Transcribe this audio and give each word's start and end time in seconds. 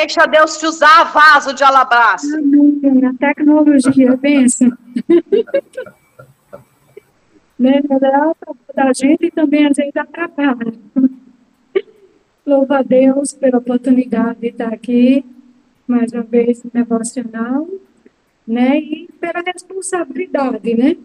Deixa 0.00 0.24
Deus 0.24 0.56
te 0.56 0.64
usar, 0.64 1.12
vaso 1.12 1.52
de 1.52 1.62
alabastro. 1.62 2.40
A 3.06 3.12
tecnologia, 3.18 4.16
pensa. 4.16 4.66
né? 7.58 7.82
Ela 7.90 8.34
da 8.74 8.92
gente 8.94 9.26
e 9.26 9.30
também 9.30 9.66
às 9.66 9.76
vezes 9.76 9.94
atrapalha. 9.94 10.72
Louva 12.46 12.78
a 12.78 12.82
Deus 12.82 13.34
pela 13.34 13.58
oportunidade 13.58 14.40
de 14.40 14.46
estar 14.46 14.72
aqui, 14.72 15.22
mais 15.86 16.10
uma 16.12 16.22
vez, 16.22 16.62
devocional, 16.72 17.68
né? 18.48 18.78
E 18.78 19.06
pela 19.20 19.42
responsabilidade, 19.42 20.74
né? 20.74 20.96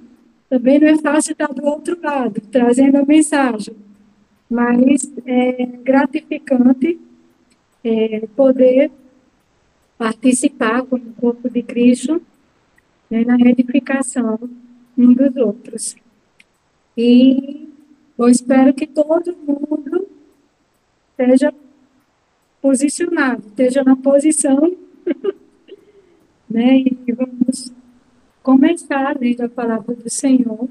Também 0.50 0.80
não 0.80 0.88
é 0.88 0.98
fácil 1.00 1.34
estar 1.34 1.48
do 1.48 1.66
outro 1.66 2.00
lado, 2.02 2.40
trazendo 2.50 2.96
a 2.96 3.06
mensagem, 3.06 3.76
mas 4.50 5.12
é 5.26 5.66
gratificante 5.84 6.98
é, 7.86 8.26
poder 8.36 8.92
participar 9.98 10.84
com 10.84 10.96
o 10.96 11.14
corpo 11.14 11.50
de 11.50 11.62
Cristo 11.62 12.22
né, 13.10 13.24
na 13.24 13.38
edificação 13.48 14.40
um 14.98 15.14
dos 15.14 15.36
outros. 15.36 15.96
E 16.98 17.70
eu 18.18 18.28
espero 18.28 18.74
que 18.74 18.88
todo 18.88 19.38
mundo 19.38 20.08
esteja 21.12 21.54
posicionado, 22.62 23.48
esteja 23.48 23.84
na 23.84 23.96
posição, 23.96 24.76
né? 26.50 26.80
E 26.80 27.12
vamos 27.12 27.72
começar 28.42 29.16
ler 29.20 29.42
a 29.42 29.50
palavra 29.50 29.94
do 29.96 30.10
Senhor 30.10 30.68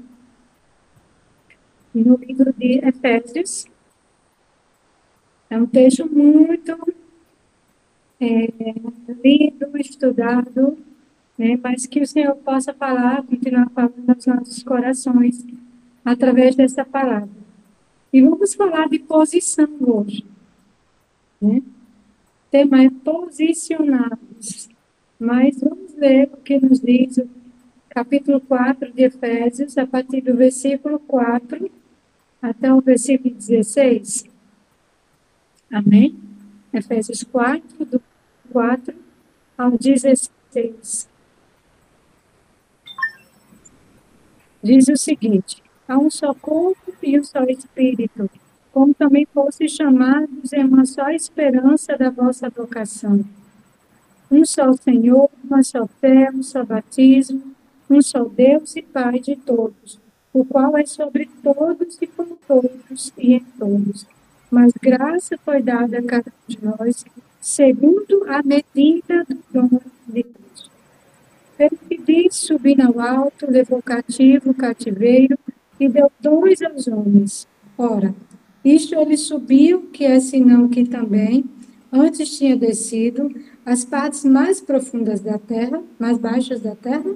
no 1.93 2.17
livro 2.17 2.51
de 2.53 2.79
Efésios. 2.85 3.67
É 5.49 5.57
um 5.57 5.65
texto 5.65 6.05
muito 6.09 6.75
é, 8.19 8.47
lido, 9.23 9.77
estudado, 9.77 10.77
né? 11.37 11.59
mas 11.61 11.85
que 11.85 12.01
o 12.01 12.07
Senhor 12.07 12.35
possa 12.37 12.73
falar, 12.73 13.23
continuar 13.23 13.69
falando 13.69 14.09
aos 14.09 14.25
nossos 14.25 14.63
corações 14.63 15.45
através 16.03 16.55
dessa 16.55 16.85
palavra. 16.85 17.29
E 18.13 18.21
vamos 18.21 18.53
falar 18.53 18.87
de 18.87 18.99
posição 18.99 19.69
hoje. 19.81 20.23
Né? 21.41 21.57
O 21.57 22.51
tema 22.51 22.83
é 22.83 22.89
posicionados. 22.89 24.69
Mas 25.19 25.59
vamos 25.59 25.93
ver 25.93 26.29
o 26.33 26.37
que 26.37 26.59
nos 26.59 26.79
diz 26.79 27.17
o 27.17 27.29
capítulo 27.89 28.39
4 28.41 28.91
de 28.91 29.03
Efésios, 29.03 29.77
a 29.77 29.87
partir 29.87 30.21
do 30.21 30.35
versículo 30.35 30.99
4 30.99 31.69
até 32.41 32.73
o 32.73 32.81
versículo 32.81 33.33
16. 33.33 34.25
Amém? 35.71 36.15
Efésios 36.77 37.23
4, 37.23 37.85
do 37.85 38.01
4 38.51 38.93
ao 39.57 39.71
16. 39.71 41.07
Diz 44.61 44.87
o 44.87 44.97
seguinte: 44.97 45.63
há 45.87 45.97
um 45.97 46.09
só 46.09 46.33
corpo 46.33 46.93
e 47.01 47.19
um 47.19 47.23
só 47.23 47.43
espírito, 47.43 48.29
como 48.73 48.93
também 48.93 49.25
fosse 49.33 49.69
chamados 49.69 50.51
em 50.51 50.65
uma 50.65 50.85
só 50.85 51.09
esperança 51.09 51.97
da 51.97 52.09
vossa 52.09 52.49
vocação. 52.49 53.23
Um 54.29 54.43
só 54.43 54.73
Senhor, 54.73 55.29
uma 55.43 55.63
só 55.63 55.87
fé, 55.87 56.29
um 56.33 56.43
só 56.43 56.65
batismo, 56.65 57.55
um 57.89 58.01
só 58.01 58.25
Deus 58.25 58.75
e 58.75 58.81
Pai 58.81 59.19
de 59.19 59.35
todos, 59.35 59.99
o 60.33 60.43
qual 60.43 60.75
é 60.77 60.85
sobre 60.85 61.29
todos 61.41 62.01
e 62.01 62.07
por 62.07 62.27
todos 62.47 63.13
e 63.17 63.35
em 63.35 63.45
todos. 63.57 64.14
Mas 64.55 64.71
graça 64.81 65.37
foi 65.43 65.61
dada 65.61 65.99
a 65.99 66.01
cada 66.01 66.31
um 66.31 66.47
de 66.47 66.57
nós, 66.63 67.03
segundo 67.41 68.23
a 68.25 68.41
medida 68.41 69.25
do 69.25 69.37
dom 69.51 69.81
de 70.07 70.23
Deus. 70.23 70.71
Ele 71.59 71.77
que 71.89 71.97
diz, 71.97 72.47
ao 72.81 73.01
alto, 73.01 73.51
levou 73.51 73.81
cativo 73.81 74.51
o 74.51 74.53
cativeiro 74.53 75.37
e 75.77 75.89
deu 75.89 76.09
dons 76.21 76.61
aos 76.61 76.87
homens. 76.87 77.45
Ora, 77.77 78.15
isto 78.63 78.95
ele 78.95 79.17
subiu, 79.17 79.89
que 79.91 80.05
é 80.05 80.21
senão 80.21 80.69
que 80.69 80.85
também 80.85 81.43
antes 81.91 82.37
tinha 82.37 82.55
descido 82.55 83.29
as 83.65 83.83
partes 83.83 84.23
mais 84.23 84.61
profundas 84.61 85.19
da 85.19 85.37
terra, 85.37 85.83
mais 85.99 86.17
baixas 86.17 86.61
da 86.61 86.77
terra, 86.77 87.13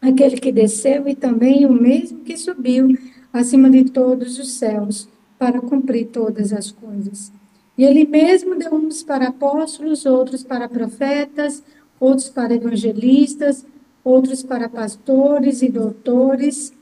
aquele 0.00 0.36
que 0.36 0.52
desceu 0.52 1.08
e 1.08 1.16
também 1.16 1.66
o 1.66 1.72
mesmo 1.72 2.20
que 2.20 2.36
subiu 2.36 2.96
acima 3.32 3.68
de 3.68 3.90
todos 3.90 4.38
os 4.38 4.52
céus 4.52 5.10
para 5.42 5.60
cumprir 5.60 6.06
todas 6.06 6.52
as 6.52 6.70
coisas. 6.70 7.32
E 7.76 7.82
ele 7.82 8.06
mesmo 8.06 8.54
deu 8.54 8.74
uns 8.74 9.02
para 9.02 9.26
apóstolos, 9.26 10.06
outros 10.06 10.44
para 10.44 10.68
profetas, 10.68 11.64
outros 11.98 12.28
para 12.28 12.54
evangelistas, 12.54 13.66
outros 14.04 14.44
para 14.44 14.68
pastores 14.68 15.60
e 15.60 15.68
doutores, 15.68 16.72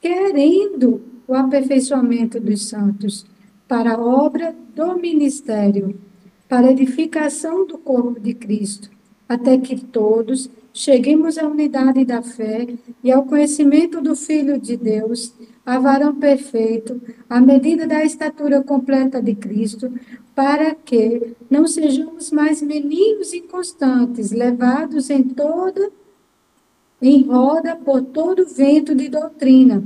querendo 0.00 1.00
o 1.28 1.34
aperfeiçoamento 1.34 2.40
dos 2.40 2.66
santos, 2.68 3.24
para 3.68 3.94
a 3.94 4.00
obra 4.00 4.56
do 4.74 4.96
ministério, 4.96 5.96
para 6.48 6.66
a 6.66 6.72
edificação 6.72 7.64
do 7.64 7.78
corpo 7.78 8.18
de 8.18 8.34
Cristo, 8.34 8.90
até 9.28 9.56
que 9.56 9.84
todos 9.84 10.50
cheguemos 10.74 11.38
à 11.38 11.46
unidade 11.46 12.04
da 12.04 12.22
fé 12.22 12.66
e 13.04 13.12
ao 13.12 13.24
conhecimento 13.24 14.00
do 14.00 14.16
Filho 14.16 14.58
de 14.58 14.76
Deus, 14.76 15.32
varão 15.78 16.14
perfeito, 16.14 17.00
à 17.28 17.40
medida 17.40 17.86
da 17.86 18.04
estatura 18.04 18.62
completa 18.62 19.22
de 19.22 19.34
Cristo, 19.34 19.92
para 20.34 20.74
que 20.74 21.34
não 21.50 21.66
sejamos 21.66 22.30
mais 22.30 22.62
meninos 22.62 23.32
inconstantes, 23.32 24.30
levados 24.30 25.10
em 25.10 25.22
toda 25.22 25.90
em 27.02 27.22
roda 27.22 27.76
por 27.76 28.02
todo 28.02 28.46
vento 28.46 28.94
de 28.94 29.08
doutrina, 29.08 29.82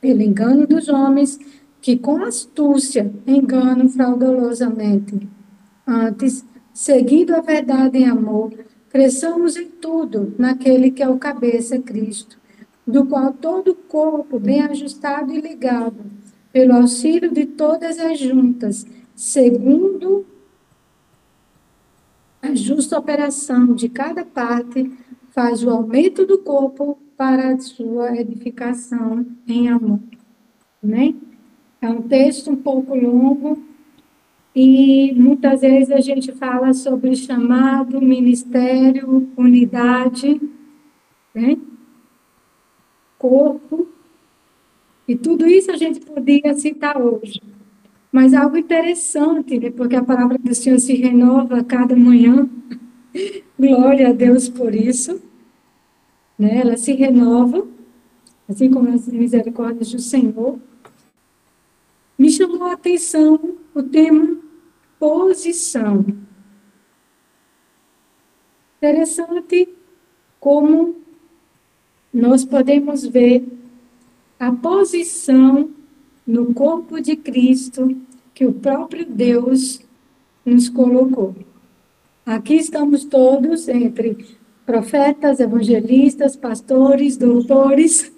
pelo 0.00 0.20
engano 0.20 0.66
dos 0.66 0.88
homens 0.88 1.38
que 1.80 1.96
com 1.96 2.22
astúcia 2.24 3.10
enganam 3.26 3.88
fraudulosamente. 3.88 5.26
Antes, 5.86 6.44
seguindo 6.74 7.34
a 7.34 7.40
verdade 7.40 7.98
em 7.98 8.06
amor, 8.06 8.52
cresçamos 8.90 9.56
em 9.56 9.68
tudo 9.68 10.34
naquele 10.38 10.90
que 10.90 11.02
é 11.02 11.08
o 11.08 11.18
cabeça, 11.18 11.78
Cristo, 11.78 12.38
do 12.86 13.04
qual 13.06 13.32
todo 13.32 13.72
o 13.72 13.74
corpo, 13.74 14.38
bem 14.38 14.62
ajustado 14.62 15.32
e 15.32 15.40
ligado, 15.40 16.04
pelo 16.52 16.74
auxílio 16.74 17.32
de 17.32 17.44
todas 17.44 17.98
as 17.98 18.18
juntas, 18.18 18.86
segundo 19.14 20.24
a 22.40 22.54
justa 22.54 22.98
operação 22.98 23.74
de 23.74 23.88
cada 23.88 24.24
parte, 24.24 24.90
faz 25.30 25.64
o 25.64 25.70
aumento 25.70 26.24
do 26.24 26.38
corpo 26.38 26.98
para 27.16 27.54
a 27.54 27.58
sua 27.58 28.16
edificação 28.16 29.26
em 29.48 29.68
amor. 29.68 30.00
É 31.82 31.88
um 31.88 32.02
texto 32.02 32.50
um 32.50 32.56
pouco 32.56 32.94
longo, 32.94 33.58
e 34.54 35.12
muitas 35.14 35.60
vezes 35.60 35.90
a 35.90 36.00
gente 36.00 36.32
fala 36.32 36.72
sobre 36.72 37.14
chamado, 37.14 38.00
ministério, 38.00 39.28
unidade, 39.36 40.40
né? 41.34 41.58
Corpo, 43.18 43.88
e 45.08 45.16
tudo 45.16 45.46
isso 45.46 45.70
a 45.70 45.76
gente 45.76 46.00
podia 46.00 46.54
citar 46.54 47.00
hoje. 47.00 47.40
Mas 48.10 48.34
algo 48.34 48.56
interessante, 48.56 49.58
né? 49.58 49.70
porque 49.70 49.94
a 49.94 50.02
palavra 50.02 50.38
do 50.38 50.54
Senhor 50.54 50.78
se 50.80 50.94
renova 50.94 51.60
a 51.60 51.64
cada 51.64 51.94
manhã. 51.94 52.48
Glória 53.58 54.08
a 54.08 54.12
Deus 54.12 54.48
por 54.48 54.74
isso. 54.74 55.22
Né? 56.38 56.58
Ela 56.58 56.76
se 56.76 56.92
renova, 56.92 57.66
assim 58.48 58.70
como 58.70 58.88
as 58.88 59.06
misericórdias 59.08 59.92
do 59.92 60.00
Senhor. 60.00 60.58
Me 62.18 62.30
chamou 62.30 62.64
a 62.64 62.72
atenção 62.72 63.56
o 63.74 63.82
tema 63.82 64.38
posição. 64.98 66.04
Interessante 68.78 69.68
como 70.40 71.05
nós 72.16 72.46
podemos 72.46 73.04
ver 73.04 73.46
a 74.40 74.50
posição 74.50 75.68
no 76.26 76.54
corpo 76.54 76.98
de 76.98 77.14
Cristo 77.14 77.94
que 78.32 78.46
o 78.46 78.54
próprio 78.54 79.04
Deus 79.04 79.80
nos 80.42 80.70
colocou. 80.70 81.36
Aqui 82.24 82.54
estamos 82.54 83.04
todos 83.04 83.68
entre 83.68 84.16
profetas, 84.64 85.40
evangelistas, 85.40 86.36
pastores, 86.36 87.18
doutores, 87.18 88.10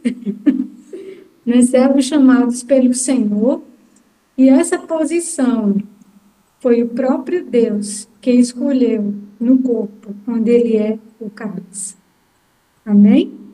né, 1.45 1.61
servos 1.63 2.05
chamados 2.05 2.63
pelo 2.63 2.95
Senhor, 2.95 3.63
e 4.37 4.49
essa 4.49 4.79
posição 4.79 5.77
foi 6.61 6.83
o 6.83 6.89
próprio 6.89 7.45
Deus 7.45 8.09
que 8.21 8.31
escolheu 8.31 9.13
no 9.41 9.59
corpo, 9.59 10.15
onde 10.27 10.53
ele 10.53 10.77
é 10.77 10.99
o 11.19 11.29
cabeça. 11.29 11.97
Amém? 12.87 13.48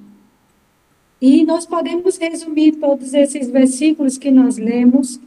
E 1.27 1.43
nós 1.43 1.65
podemos 1.65 2.19
resumir 2.19 2.73
todos 2.73 3.15
esses 3.15 3.49
versículos 3.49 4.19
que 4.19 4.31
nós 4.31 4.59
lemos, 4.59 5.19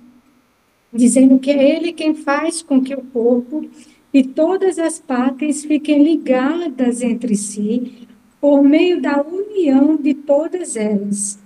dizendo 0.94 1.40
que 1.40 1.50
é 1.50 1.76
ele 1.76 1.92
quem 1.92 2.14
faz 2.14 2.62
com 2.62 2.80
que 2.80 2.94
o 2.94 3.02
corpo 3.02 3.68
e 4.14 4.24
todas 4.24 4.78
as 4.78 5.00
partes 5.00 5.66
fiquem 5.66 6.04
ligadas 6.04 7.02
entre 7.02 7.36
si 7.36 8.08
por 8.40 8.62
meio 8.62 9.02
da 9.02 9.24
união 9.24 9.96
de 9.96 10.14
todas 10.14 10.76
elas. 10.76 11.40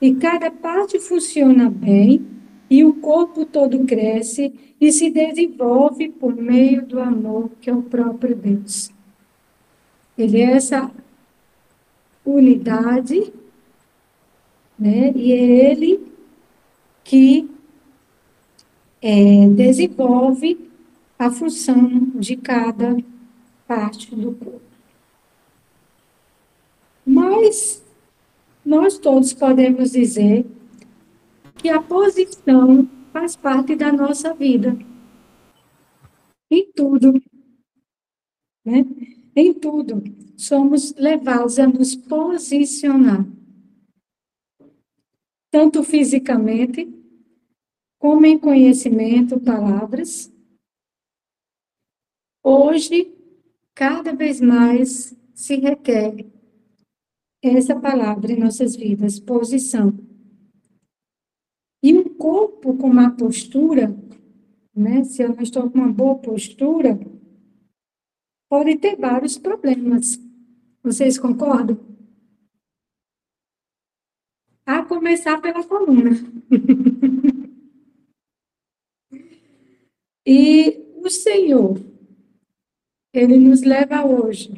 E 0.00 0.14
cada 0.14 0.50
parte 0.50 0.98
funciona 0.98 1.68
bem 1.68 2.26
e 2.70 2.82
o 2.86 2.94
corpo 2.94 3.44
todo 3.44 3.84
cresce 3.84 4.50
e 4.80 4.90
se 4.90 5.10
desenvolve 5.10 6.08
por 6.08 6.34
meio 6.34 6.86
do 6.86 6.98
amor 6.98 7.50
que 7.60 7.68
é 7.68 7.74
o 7.74 7.82
próprio 7.82 8.34
Deus. 8.34 8.90
Ele 10.16 10.40
é 10.40 10.52
essa 10.52 10.90
unidade, 12.34 13.32
né? 14.78 15.12
E 15.14 15.32
é 15.32 15.70
ele 15.70 16.12
que 17.04 17.50
é, 19.02 19.48
desenvolve 19.48 20.70
a 21.18 21.30
função 21.30 22.10
de 22.14 22.36
cada 22.36 22.96
parte 23.66 24.14
do 24.14 24.32
corpo. 24.32 24.62
Mas 27.04 27.84
nós 28.64 28.98
todos 28.98 29.32
podemos 29.32 29.92
dizer 29.92 30.46
que 31.56 31.68
a 31.68 31.82
posição 31.82 32.88
faz 33.12 33.36
parte 33.36 33.74
da 33.74 33.92
nossa 33.92 34.32
vida. 34.32 34.78
Em 36.50 36.70
tudo. 36.72 37.20
Né? 38.64 38.84
Em 39.34 39.54
tudo. 39.54 40.02
Somos 40.36 40.94
levados 40.94 41.58
a 41.58 41.66
nos 41.66 41.94
posicionar. 41.94 43.26
Tanto 45.50 45.82
fisicamente, 45.82 46.88
como 47.98 48.24
em 48.24 48.38
conhecimento, 48.38 49.38
palavras. 49.38 50.32
Hoje, 52.42 53.14
cada 53.74 54.14
vez 54.14 54.40
mais 54.40 55.14
se 55.34 55.56
requer 55.56 56.26
essa 57.42 57.78
palavra 57.78 58.32
em 58.32 58.38
nossas 58.38 58.76
vidas, 58.76 59.18
posição. 59.18 59.92
E 61.82 61.94
um 61.94 62.04
corpo 62.14 62.76
com 62.76 62.88
uma 62.88 63.10
postura, 63.10 63.94
né, 64.74 65.02
se 65.04 65.22
eu 65.22 65.34
não 65.34 65.42
estou 65.42 65.70
com 65.70 65.78
uma 65.78 65.92
boa 65.92 66.16
postura, 66.18 66.98
pode 68.50 68.76
ter 68.76 68.96
vários 68.96 69.38
problemas. 69.38 70.20
Vocês 70.82 71.18
concordam? 71.18 71.80
A 74.66 74.82
começar 74.82 75.40
pela 75.40 75.64
coluna. 75.64 76.10
e 80.26 80.84
o 80.96 81.08
Senhor, 81.08 81.80
ele 83.14 83.38
nos 83.38 83.62
leva 83.62 84.04
hoje 84.04 84.52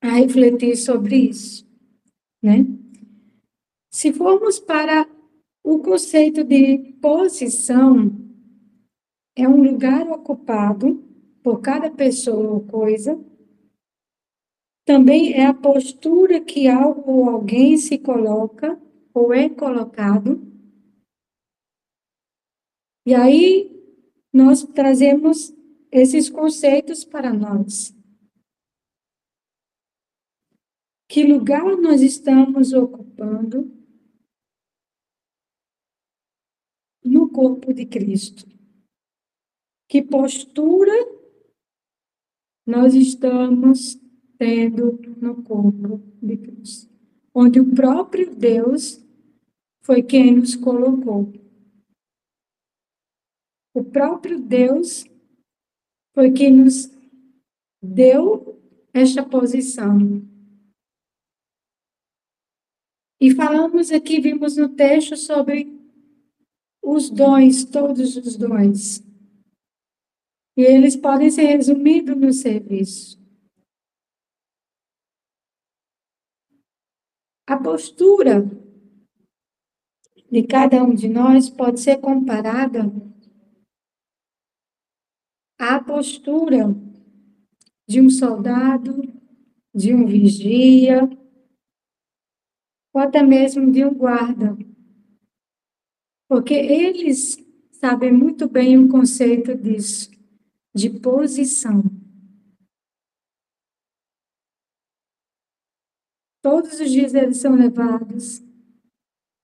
a 0.00 0.08
refletir 0.08 0.76
sobre 0.76 1.16
isso 1.16 1.66
né? 2.46 2.64
Se 3.90 4.12
formos 4.12 4.60
para 4.60 5.08
o 5.64 5.80
conceito 5.80 6.44
de 6.44 6.94
posição, 7.00 8.12
é 9.34 9.48
um 9.48 9.62
lugar 9.62 10.08
ocupado 10.08 11.04
por 11.46 11.60
cada 11.60 11.88
pessoa 11.88 12.54
ou 12.54 12.66
coisa. 12.66 13.24
Também 14.84 15.32
é 15.32 15.46
a 15.46 15.54
postura 15.54 16.44
que 16.44 16.66
algo 16.66 17.08
ou 17.08 17.30
alguém 17.30 17.76
se 17.76 17.98
coloca 17.98 18.76
ou 19.14 19.32
é 19.32 19.48
colocado. 19.48 20.42
E 23.06 23.14
aí 23.14 23.70
nós 24.32 24.64
trazemos 24.64 25.54
esses 25.92 26.28
conceitos 26.28 27.04
para 27.04 27.32
nós. 27.32 27.94
Que 31.08 31.22
lugar 31.22 31.76
nós 31.76 32.02
estamos 32.02 32.72
ocupando 32.72 33.72
no 37.04 37.30
corpo 37.30 37.72
de 37.72 37.86
Cristo? 37.86 38.44
Que 39.88 40.02
postura 40.02 41.15
nós 42.66 42.94
estamos 42.94 43.98
tendo 44.36 44.98
no 45.20 45.42
corpo 45.42 46.02
de 46.20 46.36
Cristo? 46.36 46.90
Onde 47.32 47.60
o 47.60 47.74
próprio 47.74 48.34
Deus 48.34 49.00
foi 49.82 50.02
quem 50.02 50.34
nos 50.34 50.56
colocou. 50.56 51.32
O 53.72 53.84
próprio 53.84 54.40
Deus 54.40 55.04
foi 56.12 56.32
quem 56.32 56.52
nos 56.52 56.90
deu 57.80 58.60
esta 58.92 59.22
posição. 59.22 60.26
E 63.20 63.30
falamos 63.34 63.92
aqui, 63.92 64.20
vimos 64.20 64.56
no 64.56 64.68
texto 64.70 65.16
sobre 65.16 65.72
os 66.82 67.10
dons, 67.10 67.64
todos 67.64 68.16
os 68.16 68.36
dons. 68.36 69.05
E 70.56 70.62
eles 70.62 70.96
podem 70.96 71.30
ser 71.30 71.44
resumidos 71.44 72.16
no 72.16 72.32
serviço. 72.32 73.20
A 77.46 77.56
postura 77.56 78.42
de 80.30 80.42
cada 80.46 80.82
um 80.82 80.94
de 80.94 81.08
nós 81.08 81.48
pode 81.50 81.80
ser 81.80 82.00
comparada 82.00 82.90
à 85.58 85.78
postura 85.82 86.74
de 87.88 88.00
um 88.00 88.10
soldado, 88.10 89.02
de 89.74 89.94
um 89.94 90.06
vigia, 90.06 91.08
ou 92.92 93.00
até 93.00 93.22
mesmo 93.22 93.70
de 93.70 93.84
um 93.84 93.94
guarda. 93.94 94.56
Porque 96.28 96.54
eles 96.54 97.36
sabem 97.72 98.12
muito 98.12 98.48
bem 98.48 98.78
o 98.78 98.88
conceito 98.88 99.54
disso, 99.54 100.10
de 100.76 100.90
posição. 100.90 101.82
Todos 106.42 106.78
os 106.78 106.90
dias 106.90 107.14
eles 107.14 107.38
são 107.38 107.54
levados 107.54 108.42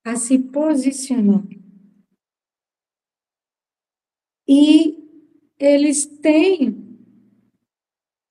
a 0.05 0.15
se 0.15 0.39
posicionar. 0.39 1.43
E 4.47 4.99
eles 5.59 6.05
têm 6.05 6.99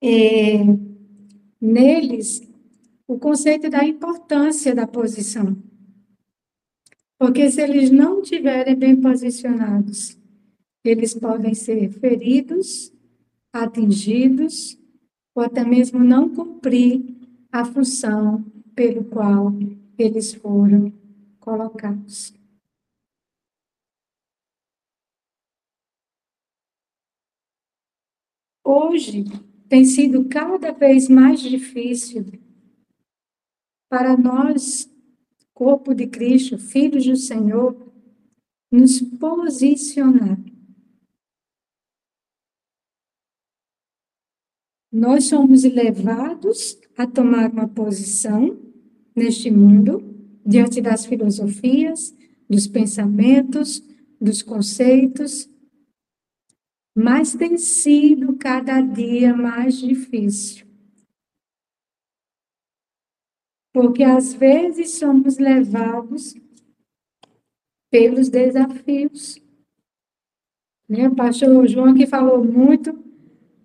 é, 0.00 0.58
neles 1.60 2.40
o 3.08 3.18
conceito 3.18 3.68
da 3.68 3.84
importância 3.84 4.74
da 4.74 4.86
posição. 4.86 5.60
Porque 7.18 7.50
se 7.50 7.60
eles 7.60 7.90
não 7.90 8.22
estiverem 8.22 8.76
bem 8.76 9.00
posicionados, 9.00 10.21
eles 10.84 11.14
podem 11.14 11.54
ser 11.54 11.90
feridos, 11.92 12.92
atingidos, 13.52 14.78
ou 15.34 15.42
até 15.42 15.64
mesmo 15.64 16.00
não 16.00 16.28
cumprir 16.28 17.04
a 17.50 17.64
função 17.64 18.44
pelo 18.74 19.04
qual 19.04 19.52
eles 19.98 20.34
foram 20.34 20.92
colocados. 21.38 22.34
Hoje 28.64 29.24
tem 29.68 29.84
sido 29.84 30.28
cada 30.28 30.72
vez 30.72 31.08
mais 31.08 31.40
difícil 31.40 32.24
para 33.88 34.16
nós, 34.16 34.90
corpo 35.52 35.94
de 35.94 36.06
Cristo, 36.06 36.56
filhos 36.56 37.04
do 37.04 37.16
Senhor, 37.16 37.76
nos 38.70 39.00
posicionar. 39.00 40.41
Nós 44.92 45.24
somos 45.24 45.64
levados 45.64 46.78
a 46.98 47.06
tomar 47.06 47.50
uma 47.50 47.66
posição 47.66 48.60
neste 49.16 49.50
mundo, 49.50 50.02
diante 50.44 50.82
das 50.82 51.06
filosofias, 51.06 52.14
dos 52.46 52.66
pensamentos, 52.66 53.82
dos 54.20 54.42
conceitos, 54.42 55.48
mas 56.94 57.34
tem 57.34 57.56
sido 57.56 58.36
cada 58.36 58.82
dia 58.82 59.34
mais 59.34 59.78
difícil. 59.78 60.66
Porque 63.72 64.02
às 64.02 64.34
vezes 64.34 64.90
somos 64.98 65.38
levados 65.38 66.34
pelos 67.90 68.28
desafios. 68.28 69.40
Né? 70.86 71.08
O 71.08 71.14
pastor 71.14 71.66
João 71.66 71.94
que 71.94 72.06
falou 72.06 72.44
muito 72.44 72.92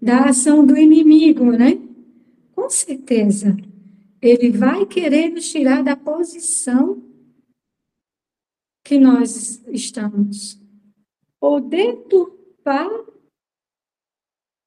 da 0.02 0.26
ação 0.30 0.66
do 0.66 0.78
inimigo, 0.78 1.52
né? 1.52 1.74
Com 2.54 2.70
certeza. 2.70 3.56
Ele 4.22 4.52
vai 4.52 4.86
querer 4.86 5.30
nos 5.30 5.50
tirar 5.50 5.84
da 5.84 5.96
posição 5.96 7.04
que 8.84 9.00
nós 9.00 9.64
estamos. 9.68 10.60
Ou 11.40 11.60
deturpar 11.60 12.90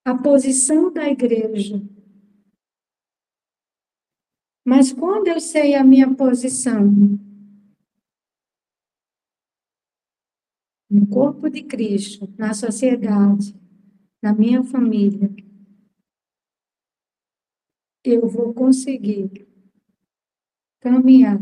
a 0.05 0.15
posição 0.15 0.91
da 0.91 1.07
igreja. 1.09 1.81
Mas 4.65 4.91
quando 4.91 5.27
eu 5.27 5.39
sei 5.39 5.75
a 5.75 5.83
minha 5.83 6.13
posição 6.15 6.87
no 10.89 11.07
corpo 11.07 11.49
de 11.49 11.63
Cristo, 11.63 12.31
na 12.37 12.53
sociedade, 12.53 13.55
na 14.21 14.33
minha 14.33 14.63
família, 14.63 15.29
eu 18.03 18.27
vou 18.27 18.53
conseguir 18.53 19.47
caminhar 20.79 21.39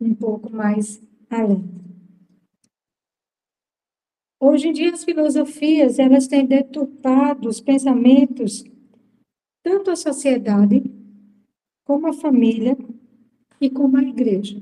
um 0.00 0.14
pouco 0.14 0.50
mais 0.50 1.00
além. 1.30 1.64
Hoje 4.40 4.68
em 4.68 4.72
dia 4.72 4.92
as 4.92 5.04
filosofias, 5.04 5.98
elas 5.98 6.26
têm 6.26 6.46
deturpado 6.46 7.48
os 7.48 7.60
pensamentos 7.60 8.64
tanto 9.62 9.90
a 9.90 9.96
sociedade 9.96 10.82
como 11.84 12.06
a 12.06 12.12
família 12.12 12.76
e 13.58 13.70
como 13.70 13.96
a 13.96 14.02
igreja. 14.02 14.60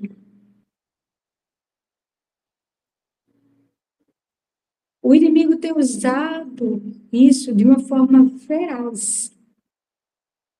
O 5.02 5.12
inimigo 5.12 5.56
tem 5.56 5.76
usado 5.76 6.80
isso 7.12 7.52
de 7.52 7.64
uma 7.64 7.80
forma 7.80 8.38
feroz, 8.38 9.36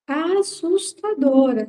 assustadora. 0.05 1.69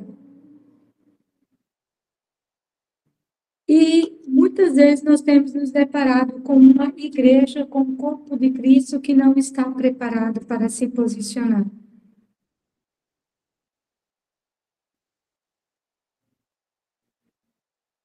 E 3.68 4.28
muitas 4.28 4.74
vezes 4.74 5.04
nós 5.04 5.22
temos 5.22 5.54
nos 5.54 5.70
deparado 5.70 6.42
com 6.42 6.56
uma 6.56 6.92
igreja, 6.96 7.64
com 7.64 7.80
o 7.82 7.96
corpo 7.96 8.36
de 8.36 8.50
Cristo 8.50 9.00
que 9.00 9.14
não 9.14 9.34
está 9.34 9.70
preparado 9.70 10.44
para 10.44 10.68
se 10.68 10.88
posicionar. 10.88 11.64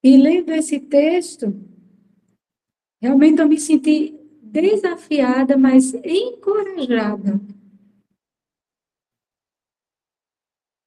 E 0.04 0.16
lendo 0.16 0.52
esse 0.52 0.80
texto, 0.80 1.48
realmente 3.02 3.42
eu 3.42 3.50
me 3.50 3.60
senti 3.60 4.19
desafiada, 4.52 5.58
mas 5.58 5.94
encorajada. 5.94 7.40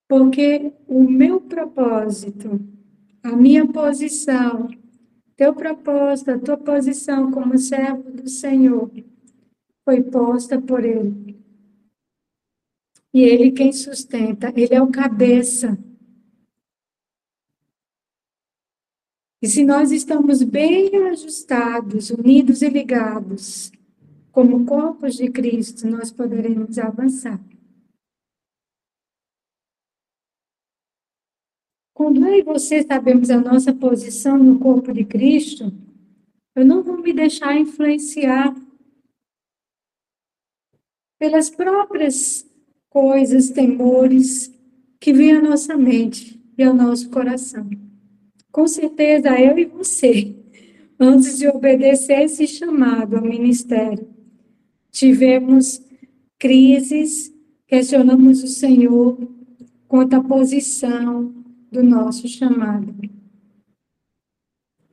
Porque 0.08 0.72
o 0.86 1.02
meu 1.02 1.40
propósito, 1.40 2.60
a 3.22 3.34
minha 3.34 3.66
posição, 3.66 4.68
teu 5.36 5.54
propósito, 5.54 6.32
a 6.32 6.38
tua 6.38 6.56
posição 6.56 7.30
como 7.30 7.56
servo 7.56 8.10
do 8.10 8.28
Senhor, 8.28 8.90
foi 9.84 10.02
posta 10.02 10.60
por 10.60 10.84
Ele. 10.84 11.40
E 13.14 13.22
Ele 13.22 13.52
quem 13.52 13.72
sustenta, 13.72 14.52
Ele 14.54 14.74
é 14.74 14.82
o 14.82 14.90
cabeça. 14.90 15.78
E 19.42 19.48
se 19.48 19.64
nós 19.64 19.90
estamos 19.90 20.40
bem 20.44 20.94
ajustados, 21.08 22.10
unidos 22.10 22.62
e 22.62 22.68
ligados, 22.68 23.72
como 24.30 24.64
corpos 24.64 25.16
de 25.16 25.28
Cristo, 25.28 25.88
nós 25.88 26.12
poderemos 26.12 26.78
avançar. 26.78 27.42
Quando 31.92 32.24
eu 32.24 32.34
e 32.34 32.42
você 32.42 32.84
sabemos 32.84 33.30
a 33.30 33.40
nossa 33.40 33.74
posição 33.74 34.38
no 34.38 34.60
corpo 34.60 34.92
de 34.92 35.04
Cristo, 35.04 35.72
eu 36.54 36.64
não 36.64 36.84
vou 36.84 36.98
me 36.98 37.12
deixar 37.12 37.58
influenciar 37.58 38.54
pelas 41.18 41.50
próprias 41.50 42.48
coisas, 42.88 43.50
temores 43.50 44.52
que 45.00 45.12
vêm 45.12 45.32
à 45.32 45.42
nossa 45.42 45.76
mente 45.76 46.40
e 46.56 46.62
ao 46.62 46.74
nosso 46.74 47.10
coração. 47.10 47.91
Com 48.52 48.68
certeza, 48.68 49.40
eu 49.40 49.58
e 49.58 49.64
você, 49.64 50.36
antes 51.00 51.38
de 51.38 51.48
obedecer 51.48 52.20
esse 52.20 52.46
chamado 52.46 53.16
ao 53.16 53.24
ministério, 53.24 54.06
tivemos 54.90 55.80
crises, 56.38 57.34
questionamos 57.66 58.42
o 58.42 58.46
Senhor 58.46 59.18
quanto 59.88 60.14
à 60.14 60.22
posição 60.22 61.34
do 61.70 61.82
nosso 61.82 62.28
chamado. 62.28 62.94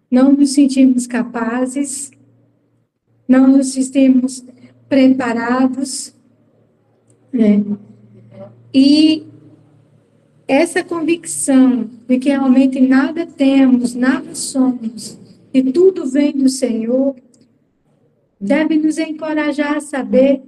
Não 0.10 0.32
nos 0.32 0.54
sentimos 0.54 1.06
capazes, 1.06 2.12
não 3.28 3.46
nos 3.46 3.74
sentimos 3.74 4.44
preparados, 4.88 6.16
né? 7.32 7.62
E 8.74 9.29
essa 10.50 10.84
convicção 10.84 11.84
de 12.08 12.18
que 12.18 12.30
realmente 12.30 12.82
nada 12.82 13.24
temos, 13.24 13.94
nada 13.94 14.34
somos, 14.34 15.16
e 15.54 15.62
tudo 15.72 16.10
vem 16.10 16.32
do 16.32 16.50
Senhor, 16.50 17.16
deve 18.42 18.76
nos 18.76 18.98
encorajar 18.98 19.78
a 19.78 19.82
saber 19.82 20.42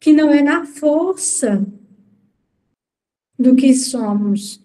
que 0.00 0.12
não 0.12 0.32
é 0.32 0.42
na 0.42 0.66
força 0.66 1.64
do 3.38 3.54
que 3.54 3.72
somos, 3.74 4.60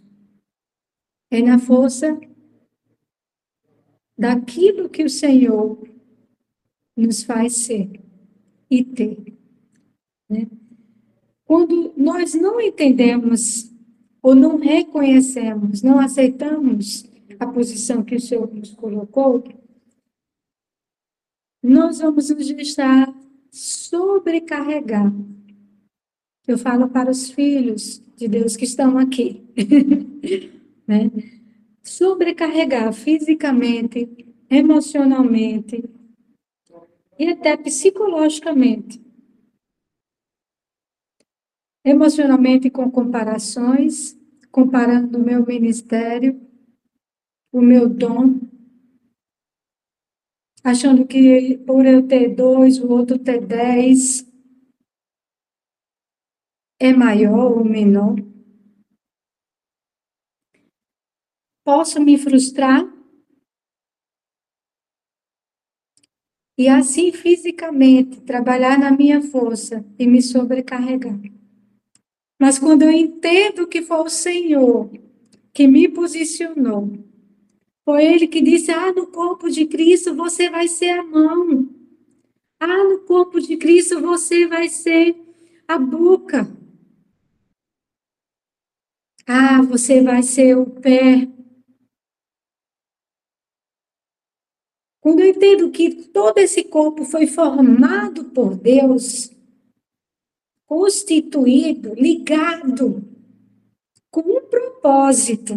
é 1.29 1.39
na 1.39 1.59
força 1.59 2.19
daquilo 4.17 4.89
que 4.89 5.03
o 5.03 5.09
Senhor 5.09 5.87
nos 6.97 7.21
faz 7.21 7.57
ser 7.57 7.91
e 8.71 8.83
ter. 8.83 9.37
Né? 10.27 10.47
Quando 11.45 11.93
nós 11.95 12.33
não 12.33 12.59
entendemos 12.59 13.70
ou 14.21 14.35
não 14.35 14.57
reconhecemos, 14.57 15.81
não 15.81 15.99
aceitamos 15.99 17.05
a 17.39 17.47
posição 17.47 18.03
que 18.03 18.15
o 18.15 18.19
Senhor 18.19 18.53
nos 18.53 18.73
colocou, 18.75 19.43
nós 21.63 21.99
vamos 21.99 22.29
nos 22.29 22.51
deixar 22.51 23.13
sobrecarregar. 23.51 25.11
Eu 26.47 26.57
falo 26.57 26.89
para 26.89 27.09
os 27.09 27.31
filhos 27.31 28.01
de 28.15 28.27
Deus 28.27 28.55
que 28.55 28.65
estão 28.65 28.97
aqui, 28.97 29.43
né? 30.87 31.09
Sobrecarregar 31.83 32.93
fisicamente, 32.93 34.35
emocionalmente 34.49 35.83
e 37.17 37.27
até 37.27 37.57
psicologicamente 37.57 39.00
emocionalmente 41.83 42.69
com 42.69 42.89
comparações, 42.89 44.17
comparando 44.51 45.17
o 45.17 45.23
meu 45.23 45.45
ministério, 45.45 46.39
o 47.51 47.61
meu 47.61 47.89
dom, 47.89 48.39
achando 50.63 51.05
que 51.07 51.57
por 51.59 51.85
eu 51.85 52.07
ter 52.07 52.35
dois, 52.35 52.79
o 52.79 52.89
outro 52.89 53.17
ter 53.17 53.45
dez, 53.45 54.25
é 56.79 56.93
maior 56.93 57.57
ou 57.57 57.65
menor. 57.65 58.15
Posso 61.63 62.01
me 62.01 62.17
frustrar? 62.17 62.81
E 66.57 66.67
assim 66.67 67.11
fisicamente 67.11 68.21
trabalhar 68.21 68.77
na 68.77 68.91
minha 68.91 69.21
força 69.21 69.85
e 69.97 70.05
me 70.05 70.21
sobrecarregar. 70.21 71.40
Mas 72.41 72.57
quando 72.57 72.81
eu 72.81 72.91
entendo 72.91 73.67
que 73.67 73.83
foi 73.83 73.99
o 73.99 74.09
Senhor 74.09 74.89
que 75.53 75.67
me 75.67 75.87
posicionou, 75.87 76.91
foi 77.85 78.03
Ele 78.03 78.27
que 78.27 78.41
disse: 78.41 78.71
Ah, 78.71 78.91
no 78.91 79.05
corpo 79.05 79.47
de 79.47 79.67
Cristo 79.67 80.15
você 80.15 80.49
vai 80.49 80.67
ser 80.67 80.89
a 80.89 81.03
mão. 81.03 81.69
Ah, 82.59 82.83
no 82.83 83.01
corpo 83.01 83.39
de 83.39 83.55
Cristo 83.57 84.01
você 84.01 84.47
vai 84.47 84.69
ser 84.69 85.15
a 85.67 85.77
boca. 85.77 86.51
Ah, 89.27 89.61
você 89.61 90.01
vai 90.01 90.23
ser 90.23 90.57
o 90.57 90.65
pé. 90.65 91.27
Quando 94.99 95.19
eu 95.19 95.29
entendo 95.29 95.69
que 95.69 96.07
todo 96.07 96.39
esse 96.39 96.63
corpo 96.63 97.05
foi 97.05 97.27
formado 97.27 98.25
por 98.25 98.55
Deus, 98.55 99.29
constituído, 100.71 101.93
ligado, 101.95 103.03
com 104.09 104.21
um 104.21 104.47
propósito 104.47 105.55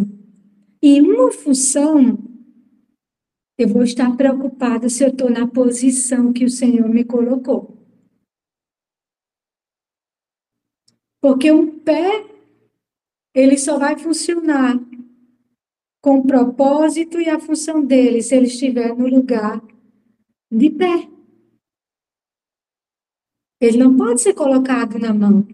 e 0.82 1.00
uma 1.00 1.30
função, 1.30 2.18
eu 3.56 3.68
vou 3.68 3.84
estar 3.84 4.16
preocupada 4.16 4.88
se 4.88 5.04
eu 5.04 5.10
estou 5.10 5.30
na 5.30 5.46
posição 5.46 6.32
que 6.32 6.44
o 6.44 6.50
Senhor 6.50 6.88
me 6.88 7.04
colocou. 7.04 7.78
Porque 11.20 11.52
um 11.52 11.78
pé, 11.78 12.28
ele 13.32 13.56
só 13.56 13.78
vai 13.78 13.96
funcionar 13.96 14.76
com 16.02 16.18
o 16.18 16.26
propósito 16.26 17.20
e 17.20 17.30
a 17.30 17.38
função 17.38 17.84
dele 17.86 18.20
se 18.20 18.34
ele 18.34 18.48
estiver 18.48 18.92
no 18.96 19.06
lugar 19.06 19.62
de 20.50 20.70
pé. 20.70 21.13
Ele 23.64 23.78
não 23.78 23.96
pode 23.96 24.20
ser 24.20 24.34
colocado 24.34 24.98
na 24.98 25.14
mão. 25.14 25.46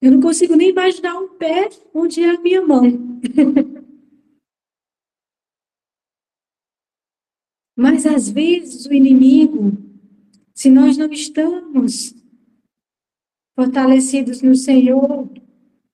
Eu 0.00 0.10
não 0.10 0.20
consigo 0.20 0.56
nem 0.56 0.70
imaginar 0.70 1.16
um 1.16 1.28
pé 1.36 1.68
onde 1.94 2.20
é 2.20 2.30
a 2.30 2.40
minha 2.40 2.60
mão. 2.60 2.82
Mas 7.78 8.04
às 8.04 8.28
vezes 8.28 8.84
o 8.86 8.92
inimigo, 8.92 9.78
se 10.52 10.68
nós 10.68 10.96
não 10.96 11.12
estamos 11.12 12.12
fortalecidos 13.54 14.42
no 14.42 14.56
Senhor 14.56 15.30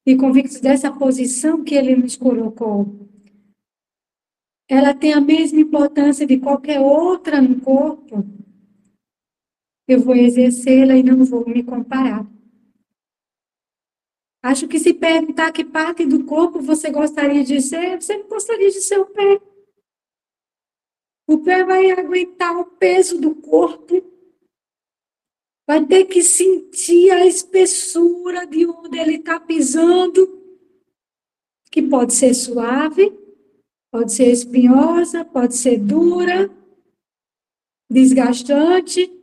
e 0.07 0.17
convictos 0.17 0.59
dessa 0.59 0.91
posição 0.91 1.63
que 1.63 1.75
Ele 1.75 1.95
nos 1.97 2.17
colocou, 2.17 3.07
ela 4.67 4.95
tem 4.95 5.13
a 5.13 5.21
mesma 5.21 5.61
importância 5.61 6.27
de 6.27 6.39
qualquer 6.39 6.81
outra 6.81 7.43
no 7.43 7.61
corpo. 7.61 8.25
Eu 9.89 10.01
vou 10.01 10.15
exercê-la 10.15 10.97
e 10.97 11.03
não 11.03 11.25
vou 11.25 11.49
me 11.49 11.65
comparar. 11.65 12.27
Acho 14.43 14.69
que 14.69 14.79
se 14.79 14.93
perguntar 14.93 15.51
que 15.51 15.65
parte 15.65 16.05
do 16.05 16.25
corpo 16.25 16.61
você 16.61 16.91
gostaria 16.91 17.43
de 17.43 17.61
ser, 17.63 18.01
você 18.01 18.23
gostaria 18.25 18.71
de 18.71 18.81
ser 18.83 18.99
o 18.99 19.07
pé. 19.07 19.41
O 21.27 21.39
pé 21.39 21.65
vai 21.65 21.91
aguentar 21.91 22.57
o 22.57 22.65
peso 22.65 23.21
do 23.21 23.35
corpo, 23.35 24.03
vai 25.67 25.85
ter 25.87 26.05
que 26.05 26.23
sentir 26.23 27.11
a 27.11 27.27
espessura 27.27 28.47
de 28.47 28.67
onde 28.67 28.99
ele 28.99 29.17
está 29.17 29.41
pisando, 29.41 30.39
que 31.71 31.83
pode 31.83 32.15
ser 32.15 32.33
suave, 32.33 33.13
pode 33.91 34.13
ser 34.13 34.31
espinhosa, 34.31 35.25
pode 35.25 35.57
ser 35.57 35.79
dura, 35.79 36.51
desgastante. 37.91 39.18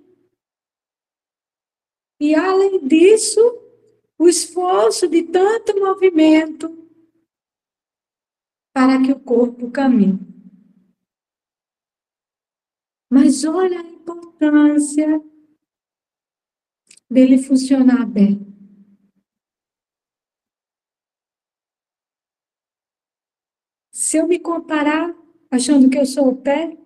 E 2.19 2.33
além 2.33 2.87
disso, 2.87 3.39
o 4.17 4.27
esforço 4.27 5.07
de 5.07 5.23
tanto 5.23 5.77
movimento 5.79 6.69
para 8.73 9.01
que 9.01 9.11
o 9.11 9.19
corpo 9.19 9.71
caminhe. 9.71 10.19
Mas 13.09 13.43
olha 13.43 13.79
a 13.79 13.83
importância 13.83 15.21
dele 17.09 17.37
funcionar 17.37 18.05
bem. 18.05 18.39
Se 23.91 24.17
eu 24.17 24.27
me 24.27 24.39
comparar 24.39 25.15
achando 25.49 25.89
que 25.89 25.97
eu 25.97 26.05
sou 26.05 26.29
o 26.29 26.41
pé, 26.41 26.77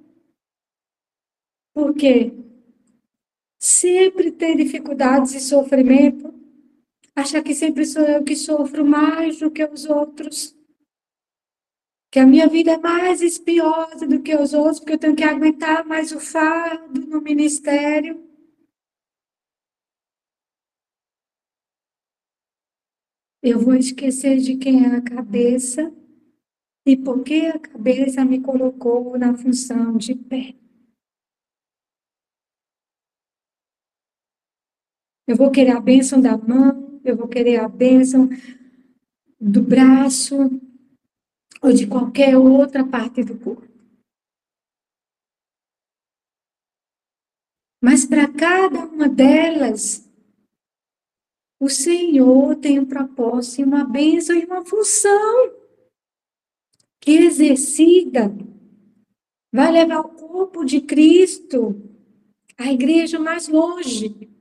porque 1.74 2.32
sempre 3.60 4.32
ter 4.32 4.56
dificuldades 4.56 5.34
e 5.36 5.42
sofrimento, 5.42 6.34
achar 7.14 7.44
que 7.44 7.54
sempre 7.54 7.86
sou 7.86 8.04
eu 8.04 8.24
que 8.24 8.36
sofro 8.36 8.86
mais 8.86 9.40
do 9.40 9.52
que 9.52 9.64
os 9.66 9.86
outros, 9.86 10.56
que 12.10 12.20
a 12.20 12.26
minha 12.26 12.48
vida 12.48 12.72
é 12.72 12.78
mais 12.78 13.22
espiosa 13.22 14.08
do 14.08 14.22
que 14.22 14.34
os 14.36 14.54
outros, 14.54 14.80
porque 14.80 14.94
eu 14.94 14.98
tenho 14.98 15.16
que 15.16 15.24
aguentar 15.24 15.86
mais 15.86 16.12
o 16.14 16.20
fardo 16.20 17.06
no 17.06 17.22
ministério. 17.22 18.26
Eu 23.44 23.60
vou 23.60 23.76
esquecer 23.76 24.38
de 24.38 24.58
quem 24.58 24.86
é 24.86 24.96
a 24.96 25.02
cabeça 25.02 25.94
e 26.86 26.98
por 26.98 27.24
que 27.24 27.46
a 27.46 27.60
cabeça 27.60 28.26
me 28.26 28.42
colocou 28.42 29.18
na 29.18 29.38
função 29.38 29.98
de 29.98 30.16
pé. 30.16 30.56
Eu 35.30 35.36
vou 35.36 35.52
querer 35.52 35.74
a 35.74 35.80
bênção 35.80 36.20
da 36.20 36.36
mão, 36.36 37.00
eu 37.06 37.16
vou 37.16 37.28
querer 37.28 37.58
a 37.58 37.70
bênção 37.70 38.28
do 39.40 39.62
braço 39.62 40.36
ou 41.62 41.72
de 41.72 41.86
qualquer 41.86 42.36
outra 42.36 42.84
parte 42.84 43.24
do 43.24 43.38
corpo. 43.38 43.70
Mas 47.80 48.08
para 48.08 48.28
cada 48.34 48.88
uma 48.88 49.08
delas, 49.08 50.10
o 51.62 51.70
Senhor 51.70 52.56
tem 52.56 52.80
um 52.80 52.86
propósito, 52.88 53.68
uma 53.68 53.84
bênção 53.84 54.36
e 54.36 54.46
uma 54.46 54.66
função 54.66 55.54
que 57.00 57.12
exercida 57.12 58.36
vai 59.54 59.72
levar 59.72 60.00
o 60.00 60.10
corpo 60.10 60.66
de 60.66 60.82
Cristo, 60.82 61.76
a 62.58 62.74
igreja 62.74 63.20
mais 63.20 63.48
longe 63.48 64.39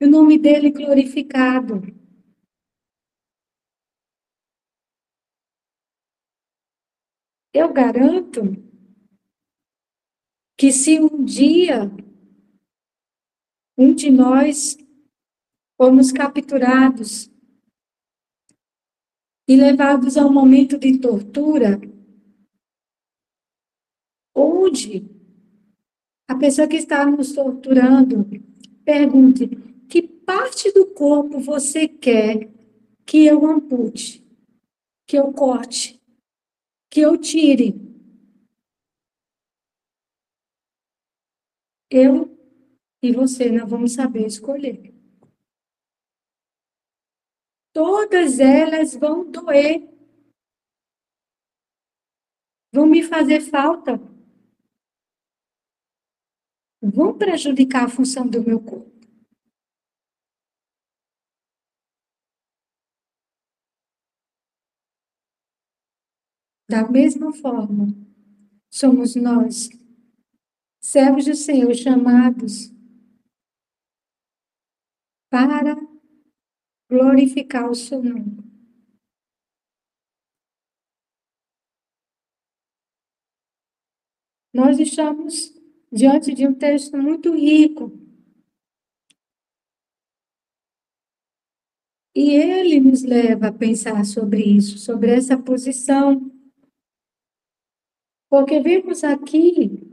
o 0.00 0.06
nome 0.06 0.38
dele 0.38 0.70
glorificado. 0.70 1.82
Eu 7.52 7.72
garanto 7.72 8.42
que 10.58 10.70
se 10.70 11.00
um 11.00 11.24
dia 11.24 11.90
um 13.78 13.94
de 13.94 14.10
nós 14.10 14.76
fomos 15.76 16.10
capturados 16.12 17.30
e 19.48 19.56
levados 19.56 20.16
a 20.16 20.26
um 20.26 20.32
momento 20.32 20.78
de 20.78 20.98
tortura, 20.98 21.78
onde 24.34 25.04
a 26.28 26.34
pessoa 26.36 26.66
que 26.66 26.76
está 26.76 27.06
nos 27.06 27.32
torturando 27.32 28.26
pergunte: 28.84 29.65
parte 30.26 30.72
do 30.72 30.92
corpo 30.92 31.38
você 31.38 31.86
quer 31.86 32.50
que 33.06 33.24
eu 33.24 33.46
ampute, 33.46 34.26
que 35.06 35.16
eu 35.16 35.32
corte, 35.32 36.02
que 36.90 37.00
eu 37.00 37.16
tire? 37.16 37.74
Eu 41.88 42.36
e 43.00 43.12
você 43.12 43.50
não 43.52 43.66
vamos 43.66 43.92
saber 43.92 44.26
escolher. 44.26 44.92
Todas 47.72 48.40
elas 48.40 48.96
vão 48.96 49.30
doer. 49.30 49.88
Vão 52.72 52.86
me 52.86 53.02
fazer 53.02 53.40
falta. 53.40 54.00
Vão 56.82 57.16
prejudicar 57.16 57.84
a 57.84 57.88
função 57.88 58.26
do 58.26 58.42
meu 58.42 58.60
corpo. 58.60 58.95
Da 66.68 66.88
mesma 66.88 67.32
forma, 67.32 67.86
somos 68.68 69.14
nós, 69.14 69.68
servos 70.80 71.24
do 71.24 71.34
Senhor, 71.34 71.72
chamados 71.74 72.72
para 75.30 75.76
glorificar 76.90 77.70
o 77.70 77.74
seu 77.74 78.02
nome. 78.02 78.44
Nós 84.52 84.80
estamos 84.80 85.54
diante 85.92 86.34
de 86.34 86.48
um 86.48 86.54
texto 86.54 86.96
muito 86.96 87.32
rico. 87.32 87.92
E 92.12 92.30
ele 92.30 92.80
nos 92.80 93.02
leva 93.02 93.48
a 93.48 93.52
pensar 93.52 94.04
sobre 94.04 94.42
isso, 94.42 94.78
sobre 94.78 95.12
essa 95.12 95.36
posição 95.38 96.35
porque 98.28 98.60
vemos 98.60 99.04
aqui 99.04 99.86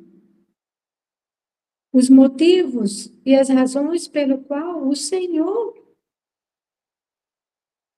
os 1.93 2.10
motivos 2.10 3.08
e 3.24 3.36
as 3.36 3.50
razões 3.50 4.08
pelo 4.08 4.43
qual 4.43 4.88
o 4.88 4.96
Senhor 4.96 5.74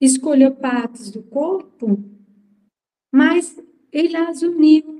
escolheu 0.01 0.53
partes 0.53 1.09
do 1.09 1.23
corpo, 1.23 1.97
mas 3.11 3.57
ele 3.91 4.17
as 4.17 4.41
uniu. 4.41 4.95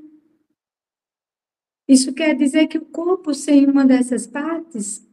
Isso 1.88 2.14
quer 2.14 2.36
dizer 2.36 2.68
que 2.68 2.78
o 2.78 2.86
corpo 2.86 3.34
sem 3.34 3.66
uma 3.70 3.86
dessas 3.86 4.26
partes 4.26 5.06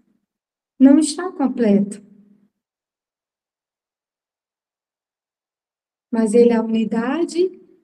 não 0.79 0.99
está 0.99 1.31
completo. 1.33 2.01
Mas 6.11 6.35
ele 6.35 6.51
é 6.51 6.57
a 6.57 6.63
unidade 6.63 7.39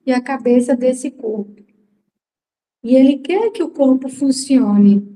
e 0.05 0.11
a 0.11 0.23
cabeça 0.23 0.75
desse 0.75 1.11
corpo. 1.11 1.68
E 2.83 2.95
ele 2.95 3.17
quer 3.17 3.51
que 3.51 3.61
o 3.61 3.71
corpo 3.71 4.07
funcione. 4.07 5.07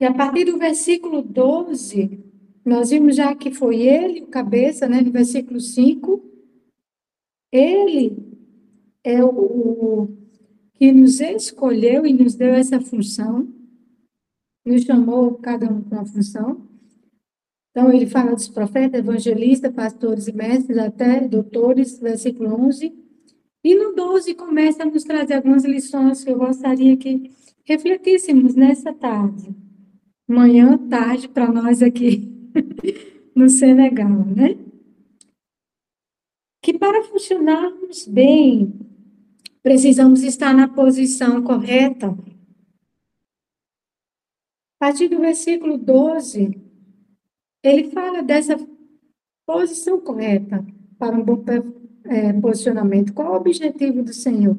E 0.00 0.04
a 0.04 0.12
partir 0.12 0.44
do 0.44 0.58
versículo 0.58 1.22
12, 1.22 2.22
nós 2.64 2.90
vimos 2.90 3.16
já 3.16 3.34
que 3.34 3.50
foi 3.52 3.80
ele, 3.80 4.22
o 4.22 4.26
cabeça, 4.26 4.88
né, 4.88 5.00
no 5.00 5.10
versículo 5.10 5.60
5, 5.60 6.22
ele 7.52 8.16
é 9.04 9.24
o, 9.24 9.28
o 9.30 10.16
que 10.74 10.92
nos 10.92 11.20
escolheu 11.20 12.04
e 12.04 12.12
nos 12.12 12.34
deu 12.34 12.52
essa 12.52 12.80
função. 12.80 13.48
nos 14.64 14.82
chamou 14.82 15.36
cada 15.36 15.72
um 15.72 15.80
com 15.80 15.94
uma 15.94 16.04
função. 16.04 16.66
Então, 17.70 17.92
ele 17.92 18.06
fala 18.06 18.34
dos 18.34 18.48
profetas, 18.48 18.98
evangelistas, 18.98 19.72
pastores 19.72 20.26
e 20.26 20.32
mestres, 20.32 20.76
até 20.76 21.20
doutores, 21.26 22.00
versículo 22.00 22.52
11. 22.66 23.05
E 23.66 23.74
no 23.74 23.92
12 23.92 24.32
começa 24.36 24.84
a 24.84 24.86
nos 24.86 25.02
trazer 25.02 25.34
algumas 25.34 25.64
lições 25.64 26.22
que 26.22 26.30
eu 26.30 26.38
gostaria 26.38 26.96
que 26.96 27.32
refletíssemos 27.64 28.54
nessa 28.54 28.94
tarde. 28.94 29.52
Manhã, 30.24 30.78
tarde, 30.88 31.28
para 31.28 31.50
nós 31.50 31.82
aqui 31.82 32.32
no 33.34 33.48
Senegal, 33.48 34.24
né? 34.24 34.56
Que 36.62 36.78
para 36.78 37.02
funcionarmos 37.02 38.06
bem, 38.06 38.72
precisamos 39.64 40.22
estar 40.22 40.54
na 40.54 40.68
posição 40.68 41.42
correta. 41.42 42.16
A 44.76 44.78
partir 44.78 45.08
do 45.08 45.18
versículo 45.18 45.76
12, 45.76 46.52
ele 47.64 47.90
fala 47.90 48.22
dessa 48.22 48.56
posição 49.44 50.00
correta 50.00 50.64
para 50.96 51.16
um 51.16 51.24
bom 51.24 51.38
é, 52.08 52.32
posicionamento. 52.40 53.12
Qual 53.12 53.32
o 53.32 53.36
objetivo 53.36 54.02
do 54.02 54.12
Senhor? 54.12 54.56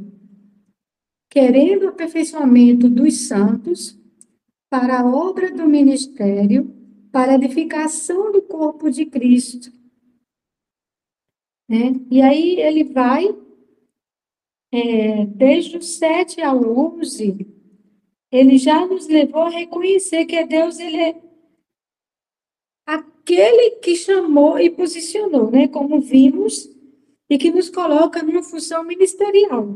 Querendo 1.30 1.84
o 1.84 1.90
aperfeiçoamento 1.90 2.90
dos 2.90 3.28
santos 3.28 3.98
para 4.70 5.00
a 5.00 5.06
obra 5.06 5.52
do 5.52 5.68
ministério, 5.68 6.74
para 7.12 7.32
a 7.32 7.36
edificação 7.36 8.32
do 8.32 8.42
corpo 8.42 8.90
de 8.90 9.06
Cristo. 9.06 9.72
Né? 11.70 11.94
E 12.10 12.22
aí 12.22 12.60
ele 12.60 12.84
vai, 12.84 13.26
é, 14.72 15.26
desde 15.26 15.78
o 15.78 15.82
7 15.82 16.42
ao 16.42 16.62
11, 16.98 17.46
ele 18.32 18.58
já 18.58 18.86
nos 18.86 19.08
levou 19.08 19.44
a 19.44 19.50
reconhecer 19.50 20.26
que 20.26 20.44
Deus 20.46 20.80
ele 20.80 20.98
é 20.98 21.22
aquele 22.86 23.72
que 23.82 23.96
chamou 23.96 24.58
e 24.58 24.70
posicionou, 24.70 25.52
né? 25.52 25.68
Como 25.68 26.00
vimos, 26.00 26.70
e 27.30 27.38
que 27.38 27.52
nos 27.52 27.70
coloca 27.70 28.24
numa 28.24 28.44
função 28.44 28.84
ministerial. 28.84 29.68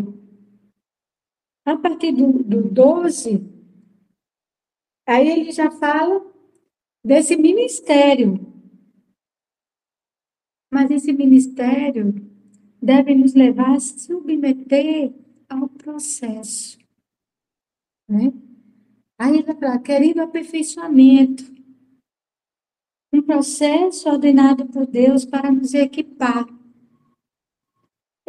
A 1.65 1.77
partir 1.77 2.11
do, 2.11 2.43
do 2.43 2.69
12, 2.69 3.41
aí 5.07 5.29
ele 5.29 5.51
já 5.51 5.69
fala 5.69 6.25
desse 7.03 7.35
ministério. 7.35 8.39
Mas 10.71 10.89
esse 10.89 11.11
ministério 11.11 12.13
deve 12.81 13.13
nos 13.13 13.33
levar 13.33 13.75
a 13.75 13.79
submeter 13.79 15.13
ao 15.49 15.67
processo. 15.67 16.79
Né? 18.09 18.33
Aí 19.19 19.37
ele 19.37 19.53
fala, 19.53 19.77
querido 19.77 20.21
aperfeiçoamento 20.21 21.51
um 23.13 23.21
processo 23.21 24.09
ordenado 24.09 24.65
por 24.67 24.87
Deus 24.87 25.25
para 25.25 25.51
nos 25.51 25.73
equipar. 25.73 26.47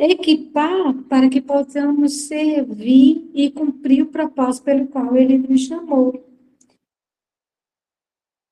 Equipar 0.04 0.94
para 1.08 1.28
que 1.28 1.40
possamos 1.40 2.12
servir 2.12 3.30
e 3.32 3.50
cumprir 3.50 4.02
o 4.02 4.06
propósito 4.06 4.64
pelo 4.64 4.88
qual 4.88 5.16
Ele 5.16 5.38
nos 5.38 5.62
chamou. 5.62 6.24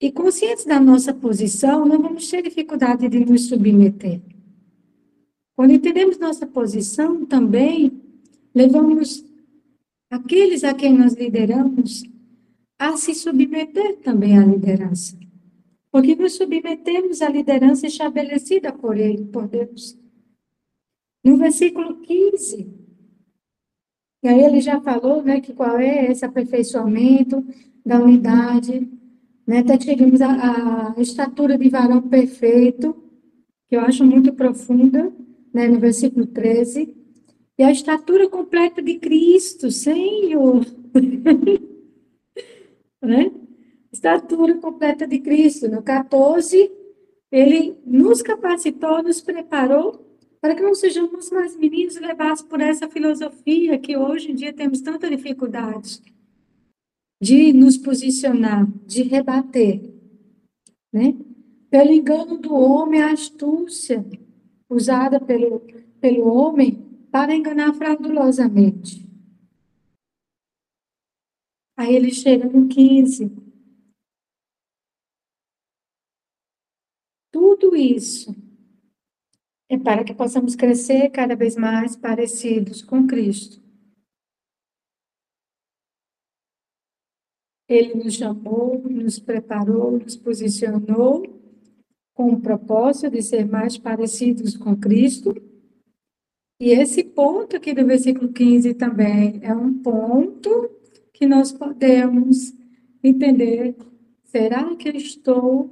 E 0.01 0.13
conscientes 0.13 0.65
da 0.65 0.79
nossa 0.79 1.13
posição, 1.13 1.85
não 1.85 2.01
vamos 2.01 2.29
ter 2.31 2.43
dificuldade 2.43 3.09
de 3.09 3.19
nos 3.25 3.49
submeter. 3.49 4.21
Quando 5.57 5.73
entendemos 5.73 6.19
nossa 6.19 6.47
posição, 6.47 7.27
também 7.27 8.01
levamos 8.55 9.25
aqueles 10.09 10.63
a 10.65 10.73
quem 10.73 10.97
nós 10.97 11.15
lideramos 11.15 12.05
a 12.79 12.97
se 12.97 13.15
submeter 13.15 13.99
também 13.99 14.39
à 14.39 14.45
liderança 14.45 15.21
porque 15.91 16.15
nos 16.15 16.35
submetemos 16.35 17.21
à 17.21 17.29
liderança 17.29 17.87
estabelecida 17.87 18.73
por 18.73 18.97
Ele, 18.97 19.25
por 19.25 19.49
Deus. 19.49 19.99
No 21.25 21.37
versículo 21.37 22.01
15, 22.01 22.81
e 24.23 24.29
aí 24.29 24.41
ele 24.43 24.61
já 24.61 24.81
falou, 24.81 25.23
né, 25.23 25.41
que 25.41 25.53
qual 25.55 25.79
é 25.79 26.11
esse 26.11 26.25
aperfeiçoamento 26.25 27.45
da 27.85 27.99
unidade, 28.03 28.87
né, 29.47 29.59
até 29.61 29.81
chegamos 29.81 30.21
à 30.21 30.95
estatura 30.99 31.57
de 31.57 31.69
varão 31.71 32.03
perfeito, 32.03 32.95
que 33.69 33.77
eu 33.77 33.81
acho 33.81 34.05
muito 34.05 34.33
profunda, 34.35 35.13
né, 35.53 35.69
no 35.69 35.81
versículo 35.81 36.27
13, 36.27 36.95
e 37.59 37.63
a 37.63 37.71
estatura 37.71 38.29
completa 38.29 38.83
de 38.83 38.99
Cristo, 38.99 39.71
Senhor. 39.71 40.65
né? 43.03 43.31
estatura 43.93 44.55
completa 44.57 45.07
de 45.07 45.19
Cristo. 45.19 45.69
No 45.69 45.83
14, 45.83 46.71
ele 47.31 47.77
nos 47.85 48.23
capacitou, 48.23 49.03
nos 49.03 49.21
preparou 49.21 50.10
para 50.41 50.55
que 50.55 50.63
não 50.63 50.75
sejamos 50.75 51.31
mais 51.31 51.55
meninos 51.57 51.97
levados 51.97 52.43
por 52.43 52.61
essa 52.61 52.89
filosofia 52.89 53.79
que 53.79 53.97
hoje 53.97 54.31
em 54.31 54.35
dia 54.35 54.53
temos 54.53 54.81
tanta 54.81 55.09
dificuldade 55.09 56.01
de 57.23 57.53
nos 57.53 57.77
posicionar, 57.77 58.67
de 58.87 59.03
rebater, 59.03 59.83
né? 60.91 61.15
Pelo 61.69 61.93
engano 61.93 62.39
do 62.39 62.55
homem, 62.55 63.03
a 63.03 63.13
astúcia 63.13 64.05
usada 64.69 65.21
pelo, 65.21 65.61
pelo 66.01 66.27
homem 66.27 67.07
para 67.13 67.35
enganar 67.35 67.75
fraudulosamente. 67.75 69.07
Aí 71.77 71.95
ele 71.95 72.11
chega 72.11 72.49
no 72.49 72.67
15. 72.67 73.31
Tudo 77.31 77.77
isso 77.77 78.35
é 79.71 79.79
para 79.79 80.03
que 80.03 80.13
possamos 80.13 80.57
crescer 80.57 81.11
cada 81.11 81.37
vez 81.37 81.55
mais 81.55 81.95
parecidos 81.95 82.83
com 82.83 83.07
Cristo. 83.07 83.63
Ele 87.69 87.95
nos 87.95 88.15
chamou, 88.15 88.83
nos 88.91 89.21
preparou, 89.21 89.93
nos 89.93 90.17
posicionou 90.17 91.23
com 92.13 92.33
o 92.33 92.41
propósito 92.41 93.13
de 93.13 93.23
ser 93.23 93.47
mais 93.47 93.79
parecidos 93.79 94.57
com 94.57 94.77
Cristo. 94.77 95.33
E 96.61 96.71
esse 96.71 97.05
ponto 97.05 97.57
aqui 97.57 97.73
do 97.73 97.87
versículo 97.87 98.33
15 98.33 98.75
também 98.75 99.39
é 99.41 99.55
um 99.55 99.81
ponto 99.81 100.69
que 101.13 101.27
nós 101.27 101.53
podemos 101.53 102.53
entender. 103.05 103.77
Será 104.25 104.75
que 104.75 104.89
eu 104.89 104.97
estou 104.97 105.71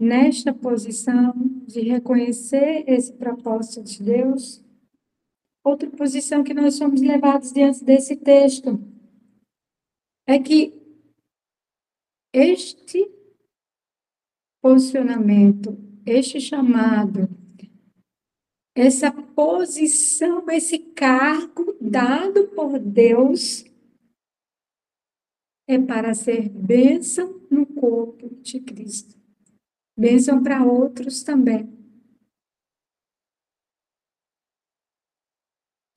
nesta 0.00 0.52
posição 0.52 1.57
de 1.68 1.82
reconhecer 1.82 2.84
esse 2.88 3.12
propósito 3.12 3.82
de 3.82 4.02
Deus. 4.02 4.64
Outra 5.62 5.90
posição 5.90 6.42
que 6.42 6.54
nós 6.54 6.76
somos 6.76 7.02
levados 7.02 7.52
diante 7.52 7.84
desse 7.84 8.16
texto 8.16 8.80
é 10.26 10.38
que 10.38 10.72
este 12.32 13.06
posicionamento, 14.62 15.76
este 16.06 16.40
chamado, 16.40 17.28
essa 18.74 19.12
posição, 19.12 20.48
esse 20.48 20.78
cargo 20.78 21.76
dado 21.78 22.48
por 22.48 22.78
Deus 22.78 23.66
é 25.68 25.78
para 25.78 26.14
ser 26.14 26.48
bênção 26.48 27.46
no 27.50 27.66
corpo 27.66 28.30
de 28.40 28.58
Cristo 28.60 29.17
bênção 29.98 30.40
para 30.40 30.64
outros 30.64 31.24
também. 31.24 31.68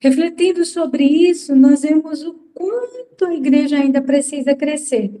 Refletindo 0.00 0.64
sobre 0.64 1.04
isso, 1.04 1.54
nós 1.54 1.82
vemos 1.82 2.22
o 2.24 2.34
quanto 2.52 3.24
a 3.24 3.34
igreja 3.34 3.78
ainda 3.78 4.02
precisa 4.02 4.56
crescer. 4.56 5.12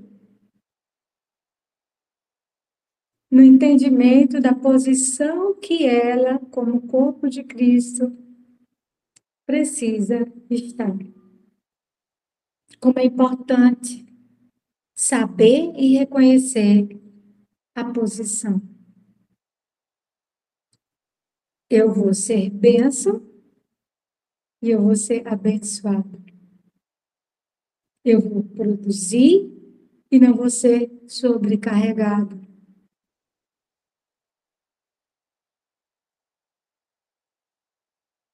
No 3.30 3.40
entendimento 3.40 4.40
da 4.40 4.52
posição 4.52 5.54
que 5.54 5.86
ela, 5.86 6.40
como 6.50 6.88
corpo 6.88 7.30
de 7.30 7.44
Cristo, 7.44 8.12
precisa 9.46 10.26
estar. 10.50 10.92
Como 12.80 12.98
é 12.98 13.04
importante 13.04 14.04
saber 14.94 15.72
e 15.76 15.96
reconhecer 15.96 17.00
a 17.74 17.84
posição. 17.84 18.71
Eu 21.74 21.90
vou 21.90 22.12
ser 22.12 22.50
bênção 22.50 23.26
e 24.60 24.68
eu 24.68 24.82
vou 24.82 24.94
ser 24.94 25.26
abençoado. 25.26 26.22
Eu 28.04 28.20
vou 28.20 28.42
produzir 28.42 29.50
e 30.10 30.18
não 30.18 30.34
vou 30.34 30.50
ser 30.50 30.92
sobrecarregado. 31.08 32.38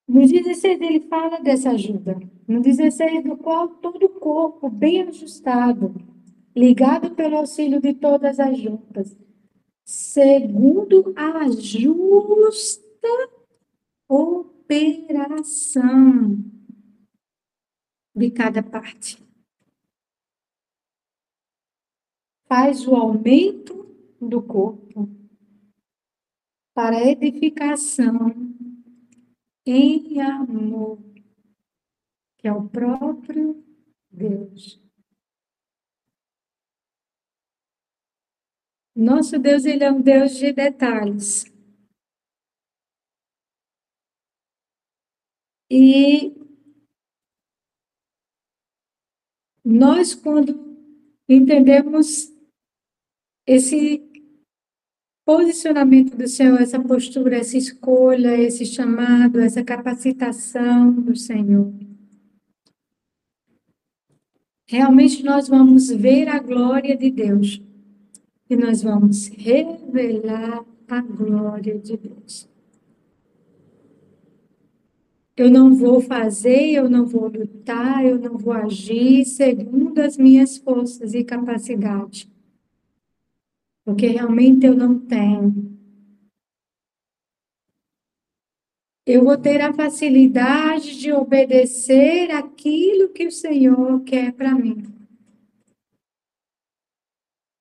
No 0.09 0.27
16 0.27 0.81
ele 0.81 1.07
fala 1.07 1.38
dessa 1.38 1.70
ajuda. 1.70 2.18
No 2.48 2.61
16 2.61 3.22
do 3.22 3.37
qual 3.37 3.68
todo 3.68 4.07
o 4.07 4.18
corpo 4.18 4.68
bem 4.68 5.03
ajustado 5.03 5.94
ligado 6.57 7.14
pelo 7.14 7.37
auxílio 7.37 7.81
de 7.81 7.94
todas 7.94 8.40
as 8.40 8.59
juntas, 8.59 9.16
segundo 9.85 11.14
a 11.14 11.48
justa 11.53 12.88
operação 14.08 15.58
de 18.14 18.30
cada 18.30 18.62
parte. 18.62 19.26
Faz 22.46 22.87
o 22.87 22.94
aumento 22.94 23.84
do 24.20 24.42
corpo 24.42 25.08
para 26.74 27.04
edificação 27.04 28.34
em 29.66 30.20
amor, 30.20 30.98
que 32.38 32.48
é 32.48 32.52
o 32.52 32.68
próprio 32.68 33.62
Deus. 34.11 34.80
Nosso 38.94 39.38
Deus, 39.38 39.64
ele 39.64 39.84
é 39.84 39.92
um 39.92 40.00
Deus 40.00 40.37
de 40.37 40.52
detalhes. 40.52 41.58
E 45.70 46.35
nós, 49.64 50.14
quando 50.14 50.59
entendemos 51.28 52.33
esse 53.46 54.02
posicionamento 55.26 56.16
do 56.16 56.26
Senhor, 56.26 56.59
essa 56.59 56.81
postura, 56.81 57.37
essa 57.37 57.59
escolha, 57.59 58.35
esse 58.40 58.64
chamado, 58.64 59.38
essa 59.40 59.62
capacitação 59.62 60.90
do 60.90 61.14
Senhor, 61.14 61.70
realmente 64.66 65.22
nós 65.22 65.48
vamos 65.48 65.88
ver 65.88 66.28
a 66.28 66.38
glória 66.38 66.96
de 66.96 67.11
Deus 67.11 67.61
e 68.48 68.57
nós 68.57 68.83
vamos 68.83 69.28
revelar 69.28 70.64
a 70.88 71.00
glória 71.02 71.78
de 71.78 71.98
Deus. 71.98 72.48
Eu 75.38 75.48
não 75.48 75.72
vou 75.72 76.01
fazer, 76.01 76.72
eu 76.72 76.90
não 76.90 77.07
vou 77.07 77.29
lutar, 77.29 78.05
eu 78.05 78.18
não 78.18 78.37
vou 78.37 78.53
agir 78.53 79.24
segundo 79.24 80.01
as 80.01 80.16
minhas 80.16 80.59
forças 80.59 81.14
e 81.14 81.22
capacidades. 81.22 82.29
Porque 83.85 84.09
realmente 84.09 84.66
eu 84.66 84.74
não 84.74 84.98
tenho. 84.98 85.79
Eu 89.07 89.22
vou 89.22 89.38
ter 89.38 89.61
a 89.61 89.72
facilidade 89.72 90.98
de 90.98 91.12
obedecer 91.12 92.33
aquilo 92.33 93.11
que 93.11 93.29
o 93.29 93.31
Senhor 93.31 94.03
quer 94.03 94.33
para 94.33 94.53
mim. 94.57 94.92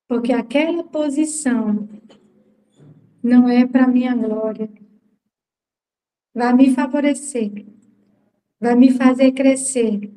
Porque 0.07 0.33
aquela 0.33 0.83
posição 0.83 1.87
não 3.21 3.47
é 3.47 3.67
para 3.67 3.87
minha 3.87 4.15
glória. 4.15 4.86
Vai 6.37 6.53
me 6.53 6.71
favorecer. 6.71 7.65
Vai 8.61 8.75
me 8.75 8.91
fazer 8.91 9.31
crescer. 9.31 10.13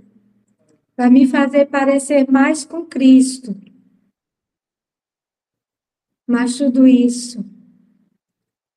Vai 0.95 1.09
me 1.09 1.27
fazer 1.27 1.65
parecer 1.65 2.31
mais 2.31 2.63
com 2.63 2.85
Cristo. 2.85 3.57
Mas 6.27 6.59
tudo 6.59 6.87
isso 6.87 7.43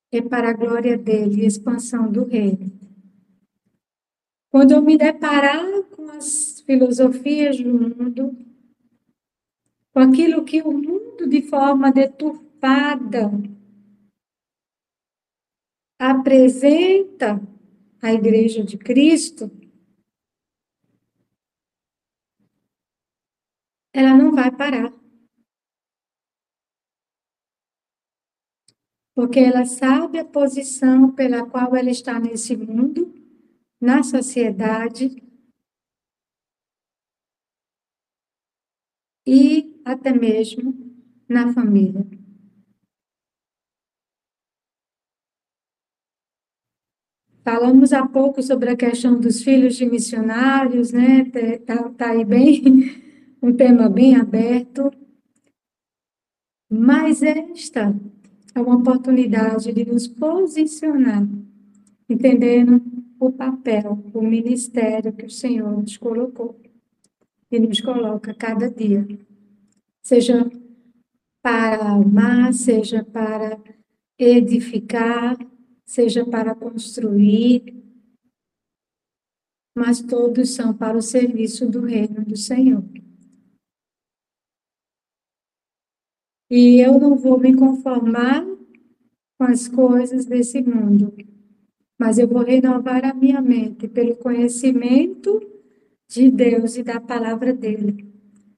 é 0.10 0.22
para 0.22 0.52
a 0.52 0.54
glória 0.54 0.98
dele 0.98 1.42
e 1.42 1.46
expansão 1.46 2.10
do 2.10 2.24
reino. 2.24 2.72
Quando 4.50 4.72
eu 4.72 4.82
me 4.82 4.98
deparar 4.98 5.84
com 5.92 6.10
as 6.12 6.62
filosofias 6.62 7.60
do 7.60 7.74
mundo, 7.74 8.38
com 9.92 10.00
aquilo 10.00 10.46
que 10.46 10.62
o 10.62 10.72
mundo 10.72 11.28
de 11.28 11.42
forma 11.42 11.92
deturpada 11.92 13.30
apresenta 16.10 17.42
à 18.02 18.12
Igreja 18.12 18.62
de 18.62 18.78
Cristo, 18.78 19.50
ela 23.94 24.14
não 24.18 24.34
vai 24.34 24.52
parar. 24.52 24.92
Porque 29.16 29.40
ela 29.40 29.66
sabe 29.66 30.20
a 30.20 30.26
posição 30.26 31.14
pela 31.14 31.50
qual 31.50 31.76
ela 31.76 31.90
está 31.90 32.20
nesse 32.20 32.58
mundo, 32.58 33.14
na 33.80 34.04
sociedade, 34.04 35.24
e 39.26 39.82
até 39.86 40.12
mesmo 40.12 40.74
na 41.30 41.54
família. 41.54 42.23
Falamos 47.44 47.92
há 47.92 48.08
pouco 48.08 48.42
sobre 48.42 48.70
a 48.70 48.76
questão 48.76 49.20
dos 49.20 49.44
filhos 49.44 49.76
de 49.76 49.86
missionários, 49.86 50.94
né? 50.94 51.26
Tá, 51.66 51.90
tá 51.90 52.12
aí 52.12 52.24
bem, 52.24 52.96
um 53.44 53.54
tema 53.54 53.90
bem 53.90 54.16
aberto. 54.16 54.90
Mas 56.72 57.22
esta 57.22 57.94
é 58.56 58.62
uma 58.62 58.78
oportunidade 58.78 59.74
de 59.74 59.86
nos 59.86 60.08
posicionar, 60.08 61.28
entendendo 62.10 62.82
o 63.20 63.30
papel, 63.30 64.02
o 64.14 64.22
ministério 64.22 65.12
que 65.12 65.26
o 65.26 65.30
Senhor 65.30 65.82
nos 65.82 65.98
colocou 65.98 66.60
e 67.52 67.60
nos 67.60 67.82
coloca 67.82 68.34
cada 68.34 68.70
dia. 68.70 69.06
Seja 70.02 70.50
para 71.42 71.92
amar, 71.92 72.54
seja 72.54 73.04
para 73.04 73.60
edificar, 74.18 75.38
seja 75.86 76.26
para 76.26 76.56
construir, 76.56 77.84
mas 79.76 80.02
todos 80.02 80.52
são 80.52 80.76
para 80.76 80.98
o 80.98 81.02
serviço 81.02 81.68
do 81.68 81.82
reino 81.82 82.24
do 82.24 82.38
Senhor. 82.38 82.84
E 86.50 86.80
eu 86.80 87.00
não 87.00 87.18
vou 87.18 87.40
me 87.40 87.56
conformar 87.56 88.46
com 89.38 89.44
as 89.44 89.68
coisas 89.68 90.26
desse 90.26 90.62
mundo, 90.62 91.14
mas 92.00 92.20
eu 92.20 92.28
vou 92.28 92.44
renovar 92.44 93.04
a 93.04 93.14
minha 93.14 93.42
mente 93.42 93.88
pelo 93.88 94.16
conhecimento 94.16 95.42
de 96.08 96.30
Deus 96.30 96.78
e 96.78 96.84
da 96.84 97.00
palavra 97.02 97.52
dele. 97.54 98.14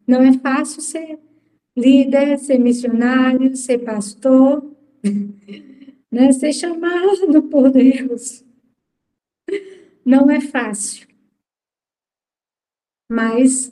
Não 0.05 0.21
é 0.21 0.33
fácil 0.33 0.81
ser 0.81 1.17
líder, 1.75 2.37
ser 2.37 2.57
missionário, 2.57 3.55
ser 3.55 3.79
pastor, 3.79 4.63
né? 6.15 6.31
ser 6.31 6.53
chamado 6.53 7.43
por 7.49 7.71
Deus. 7.71 8.43
Não 10.05 10.29
é 10.29 10.39
fácil. 10.39 11.07
Mas 13.09 13.71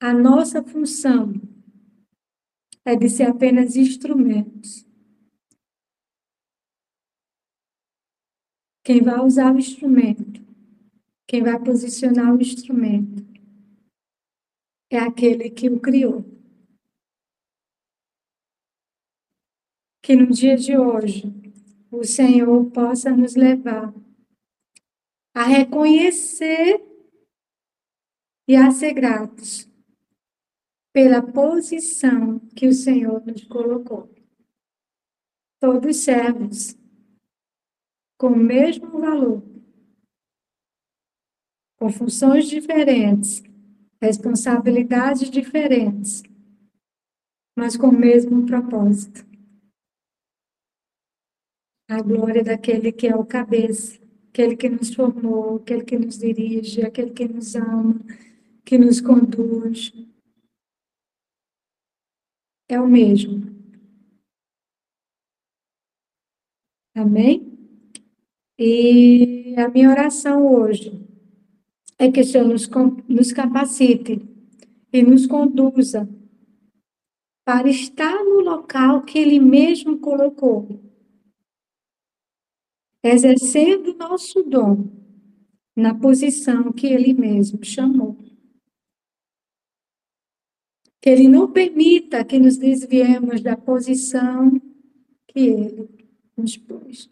a 0.00 0.12
nossa 0.12 0.62
função 0.62 1.34
é 2.84 2.96
de 2.96 3.08
ser 3.08 3.24
apenas 3.24 3.76
instrumentos. 3.76 4.86
Quem 8.82 9.02
vai 9.02 9.20
usar 9.20 9.54
o 9.54 9.58
instrumento 9.58 10.40
quem 11.30 11.44
vai 11.44 11.56
posicionar 11.62 12.34
o 12.34 12.40
instrumento 12.40 13.24
é 14.90 14.98
aquele 14.98 15.48
que 15.48 15.70
o 15.70 15.78
criou. 15.78 16.24
Que 20.10 20.16
no 20.16 20.26
dia 20.26 20.56
de 20.56 20.76
hoje 20.76 21.32
o 21.88 22.02
Senhor 22.02 22.68
possa 22.72 23.12
nos 23.12 23.36
levar 23.36 23.94
a 25.32 25.44
reconhecer 25.44 26.84
e 28.48 28.56
a 28.56 28.72
ser 28.72 28.92
gratos 28.92 29.70
pela 30.92 31.22
posição 31.22 32.40
que 32.56 32.66
o 32.66 32.72
Senhor 32.72 33.24
nos 33.24 33.44
colocou. 33.44 34.12
Todos 35.60 35.98
servos 35.98 36.76
com 38.18 38.30
o 38.30 38.36
mesmo 38.36 38.90
valor 38.98 39.44
com 41.76 41.88
funções 41.88 42.48
diferentes, 42.48 43.44
responsabilidades 44.02 45.30
diferentes, 45.30 46.24
mas 47.56 47.76
com 47.76 47.86
o 47.86 47.96
mesmo 47.96 48.44
propósito. 48.44 49.29
A 51.90 52.00
glória 52.02 52.44
daquele 52.44 52.92
que 52.92 53.08
é 53.08 53.16
o 53.16 53.24
cabeça, 53.24 54.00
aquele 54.28 54.56
que 54.56 54.68
nos 54.68 54.94
formou, 54.94 55.56
aquele 55.56 55.82
que 55.82 55.98
nos 55.98 56.18
dirige, 56.18 56.82
aquele 56.82 57.10
que 57.10 57.26
nos 57.26 57.56
ama, 57.56 58.00
que 58.64 58.78
nos 58.78 59.00
conduz. 59.00 59.92
É 62.68 62.80
o 62.80 62.86
mesmo. 62.86 63.42
Amém? 66.94 67.58
E 68.56 69.54
a 69.56 69.68
minha 69.68 69.90
oração 69.90 70.46
hoje 70.46 70.92
é 71.98 72.08
que 72.08 72.20
o 72.20 72.24
Senhor 72.24 72.46
nos, 72.46 72.70
nos 73.08 73.32
capacite 73.32 74.22
e 74.92 75.02
nos 75.02 75.26
conduza 75.26 76.08
para 77.44 77.68
estar 77.68 78.22
no 78.22 78.42
local 78.42 79.02
que 79.02 79.18
Ele 79.18 79.40
mesmo 79.40 79.98
colocou, 79.98 80.89
exercendo 83.02 83.92
o 83.92 83.96
nosso 83.96 84.42
dom 84.42 84.88
na 85.76 85.94
posição 85.94 86.72
que 86.72 86.86
Ele 86.86 87.14
mesmo 87.14 87.64
chamou. 87.64 88.16
Que 91.00 91.10
Ele 91.10 91.28
não 91.28 91.50
permita 91.50 92.24
que 92.24 92.38
nos 92.38 92.58
desviemos 92.58 93.40
da 93.40 93.56
posição 93.56 94.60
que 95.28 95.40
Ele 95.40 95.88
nos 96.36 96.56
pôs. 96.56 97.10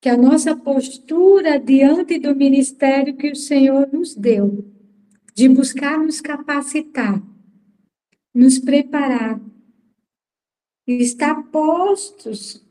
Que 0.00 0.08
a 0.08 0.16
nossa 0.16 0.56
postura 0.56 1.58
diante 1.58 2.18
do 2.18 2.34
ministério 2.34 3.16
que 3.16 3.30
o 3.30 3.36
Senhor 3.36 3.92
nos 3.92 4.14
deu 4.14 4.72
de 5.34 5.50
buscar 5.50 5.98
nos 5.98 6.22
capacitar, 6.22 7.22
nos 8.34 8.58
preparar 8.58 9.38
e 10.86 10.94
estar 10.94 11.50
postos 11.50 12.64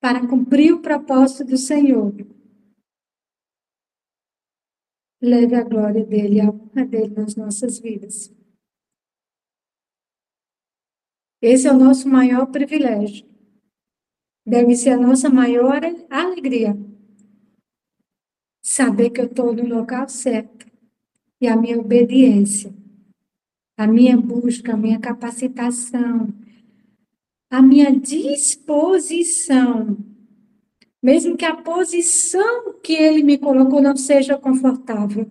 para 0.00 0.26
cumprir 0.28 0.72
o 0.72 0.82
propósito 0.82 1.44
do 1.44 1.56
Senhor. 1.56 2.12
Leve 5.20 5.54
a 5.54 5.62
glória 5.62 6.04
dele, 6.04 6.40
a 6.40 6.50
honra 6.50 6.84
dele 6.84 7.14
nas 7.14 7.36
nossas 7.36 7.78
vidas. 7.78 8.34
Esse 11.40 11.66
é 11.68 11.72
o 11.72 11.78
nosso 11.78 12.08
maior 12.08 12.46
privilégio. 12.46 13.26
Deve 14.44 14.74
ser 14.74 14.90
a 14.90 14.96
nossa 14.98 15.30
maior 15.30 15.80
alegria 16.10 16.76
saber 18.62 19.10
que 19.10 19.20
eu 19.20 19.26
estou 19.26 19.52
no 19.52 19.66
local 19.66 20.08
certo 20.08 20.66
e 21.40 21.46
a 21.48 21.56
minha 21.56 21.78
obediência, 21.78 22.72
a 23.76 23.86
minha 23.86 24.16
busca, 24.16 24.74
a 24.74 24.76
minha 24.76 24.98
capacitação, 25.00 26.28
a 27.50 27.60
minha 27.60 27.92
disposição, 27.98 29.96
mesmo 31.02 31.36
que 31.36 31.44
a 31.44 31.56
posição 31.56 32.78
que 32.80 32.92
ele 32.94 33.22
me 33.22 33.36
colocou 33.38 33.82
não 33.82 33.96
seja 33.96 34.38
confortável, 34.38 35.30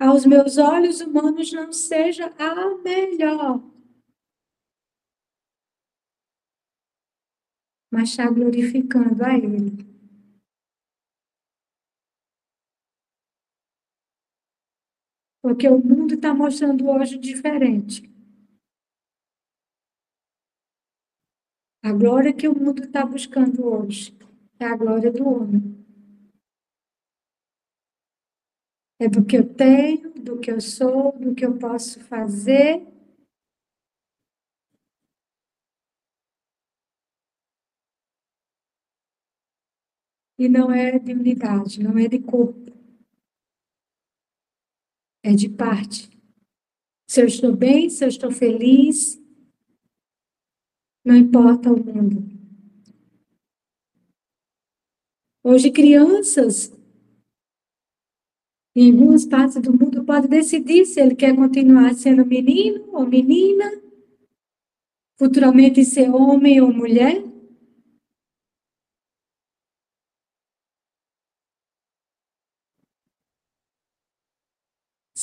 aos 0.00 0.24
meus 0.24 0.56
olhos 0.56 1.02
humanos 1.02 1.52
não 1.52 1.72
seja 1.72 2.32
a 2.38 2.74
melhor. 2.78 3.62
Mas 7.92 8.10
está 8.10 8.30
glorificando 8.30 9.22
a 9.22 9.36
Ele. 9.36 9.89
Porque 15.50 15.66
o 15.66 15.84
mundo 15.84 16.14
está 16.14 16.32
mostrando 16.32 16.88
hoje 16.88 17.18
diferente. 17.18 18.08
A 21.82 21.92
glória 21.92 22.32
que 22.32 22.46
o 22.46 22.56
mundo 22.56 22.84
está 22.84 23.04
buscando 23.04 23.66
hoje 23.66 24.16
é 24.60 24.66
a 24.66 24.76
glória 24.76 25.10
do 25.10 25.26
homem. 25.26 25.84
É 29.00 29.08
do 29.08 29.24
que 29.26 29.38
eu 29.38 29.52
tenho, 29.52 30.14
do 30.14 30.38
que 30.38 30.52
eu 30.52 30.60
sou, 30.60 31.18
do 31.18 31.34
que 31.34 31.44
eu 31.44 31.58
posso 31.58 31.98
fazer. 31.98 32.86
E 40.38 40.48
não 40.48 40.70
é 40.70 40.96
de 40.96 41.12
unidade, 41.12 41.82
não 41.82 41.98
é 41.98 42.06
de 42.06 42.20
corpo 42.20 42.79
é 45.22 45.34
de 45.34 45.48
parte. 45.48 46.10
Se 47.08 47.20
eu 47.20 47.26
estou 47.26 47.56
bem, 47.56 47.90
se 47.90 48.04
eu 48.04 48.08
estou 48.08 48.30
feliz, 48.30 49.20
não 51.04 51.16
importa 51.16 51.72
o 51.72 51.82
mundo. 51.82 52.24
Hoje, 55.42 55.70
crianças 55.70 56.72
em 58.74 58.92
algumas 58.92 59.26
partes 59.26 59.60
do 59.60 59.72
mundo 59.72 60.04
podem 60.04 60.30
decidir 60.30 60.86
se 60.86 61.00
ele 61.00 61.16
quer 61.16 61.34
continuar 61.34 61.94
sendo 61.94 62.24
menino 62.24 62.88
ou 62.92 63.06
menina, 63.06 63.82
futuramente 65.18 65.84
ser 65.84 66.08
homem 66.10 66.60
ou 66.60 66.72
mulher. 66.72 67.29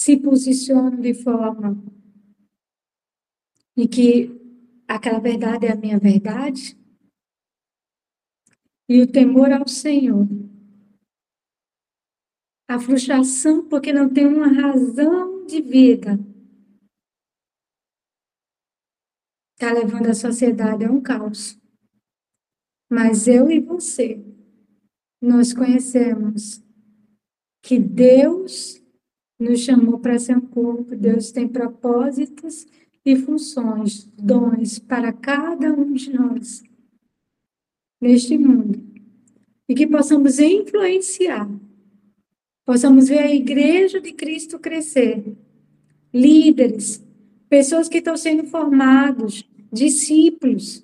Se 0.08 0.16
posiciono 0.16 1.02
de 1.02 1.14
forma 1.14 1.76
em 3.76 3.86
que 3.86 4.32
aquela 4.88 5.20
verdade 5.20 5.66
é 5.66 5.74
a 5.74 5.76
minha 5.76 6.00
verdade 6.00 6.78
e 8.88 9.02
o 9.02 9.12
temor 9.12 9.52
ao 9.52 9.68
Senhor. 9.68 10.26
A 12.70 12.80
frustração 12.80 13.68
porque 13.68 13.92
não 13.92 14.08
tem 14.08 14.26
uma 14.26 14.48
razão 14.48 15.46
de 15.46 15.62
vida. 15.62 16.18
Está 19.56 19.74
levando 19.74 20.08
a 20.08 20.14
sociedade 20.14 20.86
a 20.86 20.90
um 20.90 21.02
caos. 21.02 21.60
Mas 22.90 23.28
eu 23.28 23.52
e 23.52 23.60
você, 23.60 24.24
nós 25.22 25.52
conhecemos 25.52 26.64
que 27.62 27.78
Deus 27.78 28.87
nos 29.40 29.60
chamou 29.60 30.00
para 30.00 30.18
ser 30.20 30.38
um 30.38 30.42
corpo. 30.42 30.96
Deus 30.96 31.32
tem 31.32 31.48
propósitos 31.48 32.66
e 33.06 33.16
funções, 33.16 34.06
dons 34.18 34.80
para 34.80 35.14
cada 35.14 35.72
um 35.74 35.94
de 35.94 36.12
nós 36.12 36.64
neste 38.02 38.38
mundo. 38.38 38.86
E 39.70 39.76
que 39.76 39.86
possamos 39.86 40.40
influenciar, 40.40 41.50
possamos 42.66 43.08
ver 43.10 43.20
a 43.20 43.34
igreja 43.34 44.00
de 44.00 44.14
Cristo 44.14 44.60
crescer, 44.60 45.24
líderes, 46.14 47.04
pessoas 47.50 47.90
que 47.90 47.98
estão 47.98 48.16
sendo 48.16 48.46
formados, 48.46 49.44
discípulos, 49.72 50.84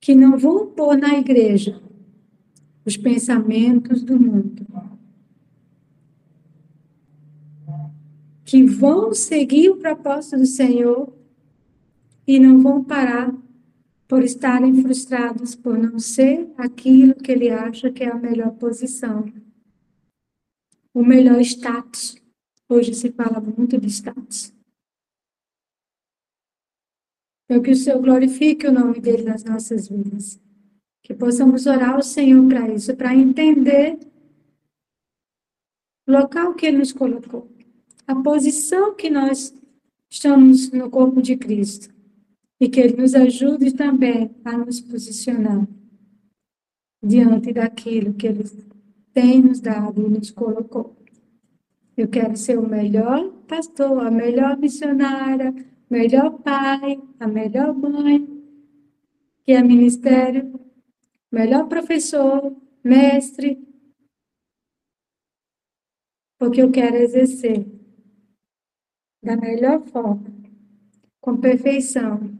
que 0.00 0.14
não 0.14 0.36
vão 0.36 0.66
pôr 0.66 0.96
na 0.96 1.18
igreja 1.18 1.80
os 2.84 2.96
pensamentos 2.96 4.02
do 4.02 4.18
mundo, 4.18 4.66
que 8.52 8.62
vão 8.62 9.14
seguir 9.14 9.70
o 9.70 9.78
propósito 9.78 10.36
do 10.36 10.44
Senhor 10.44 11.10
e 12.26 12.38
não 12.38 12.60
vão 12.60 12.84
parar 12.84 13.34
por 14.06 14.22
estarem 14.22 14.82
frustrados 14.82 15.54
por 15.54 15.78
não 15.78 15.98
ser 15.98 16.52
aquilo 16.58 17.14
que 17.14 17.32
ele 17.32 17.48
acha 17.48 17.90
que 17.90 18.04
é 18.04 18.10
a 18.10 18.14
melhor 18.14 18.52
posição, 18.56 19.24
o 20.92 21.02
melhor 21.02 21.40
status. 21.40 22.14
Hoje 22.68 22.92
se 22.92 23.10
fala 23.10 23.40
muito 23.40 23.80
de 23.80 23.86
status. 23.86 24.52
Então, 27.46 27.62
que 27.62 27.70
o 27.70 27.76
Senhor 27.76 28.02
glorifique 28.02 28.66
o 28.66 28.72
nome 28.72 29.00
dele 29.00 29.22
nas 29.22 29.44
nossas 29.44 29.88
vidas. 29.88 30.38
Que 31.02 31.14
possamos 31.14 31.64
orar 31.64 31.94
ao 31.94 32.02
Senhor 32.02 32.46
para 32.46 32.68
isso, 32.68 32.94
para 32.94 33.14
entender 33.14 33.98
o 36.06 36.12
local 36.12 36.54
que 36.54 36.66
ele 36.66 36.76
nos 36.76 36.92
colocou 36.92 37.51
a 38.12 38.22
posição 38.22 38.94
que 38.94 39.08
nós 39.08 39.54
estamos 40.10 40.70
no 40.70 40.90
corpo 40.90 41.22
de 41.22 41.34
Cristo 41.34 41.92
e 42.60 42.68
que 42.68 42.78
Ele 42.78 43.00
nos 43.00 43.14
ajude 43.14 43.72
também 43.72 44.30
a 44.44 44.56
nos 44.56 44.80
posicionar 44.80 45.66
diante 47.02 47.54
daquilo 47.54 48.12
que 48.12 48.26
Ele 48.26 48.44
tem 49.14 49.42
nos 49.42 49.60
dado 49.60 50.06
e 50.06 50.10
nos 50.10 50.30
colocou. 50.30 50.94
Eu 51.96 52.06
quero 52.06 52.36
ser 52.36 52.58
o 52.58 52.68
melhor 52.68 53.30
pastor, 53.48 54.06
a 54.06 54.10
melhor 54.10 54.58
missionária, 54.58 55.54
melhor 55.88 56.38
pai, 56.42 57.00
a 57.18 57.26
melhor 57.26 57.74
mãe, 57.74 58.28
que 59.44 59.52
é 59.52 59.62
ministério, 59.62 60.60
melhor 61.30 61.66
professor, 61.66 62.54
mestre, 62.84 63.58
porque 66.38 66.60
eu 66.60 66.70
quero 66.70 66.96
exercer 66.96 67.81
da 69.22 69.36
melhor 69.36 69.80
forma, 69.86 70.26
com 71.20 71.36
perfeição, 71.36 72.36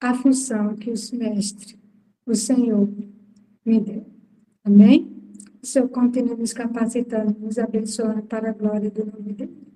a 0.00 0.14
função 0.14 0.76
que 0.76 0.90
o 0.90 1.16
mestre, 1.16 1.78
o 2.26 2.34
Senhor, 2.34 2.88
me 3.64 3.80
deu. 3.80 4.06
Amém? 4.64 5.10
O 5.62 5.66
Senhor 5.66 5.88
continue 5.88 6.36
nos 6.36 6.52
capacitando, 6.52 7.38
nos 7.38 7.58
abençoando 7.58 8.22
para 8.22 8.50
a 8.50 8.52
glória 8.52 8.90
do 8.90 9.04
nome 9.04 9.32
dele. 9.32 9.69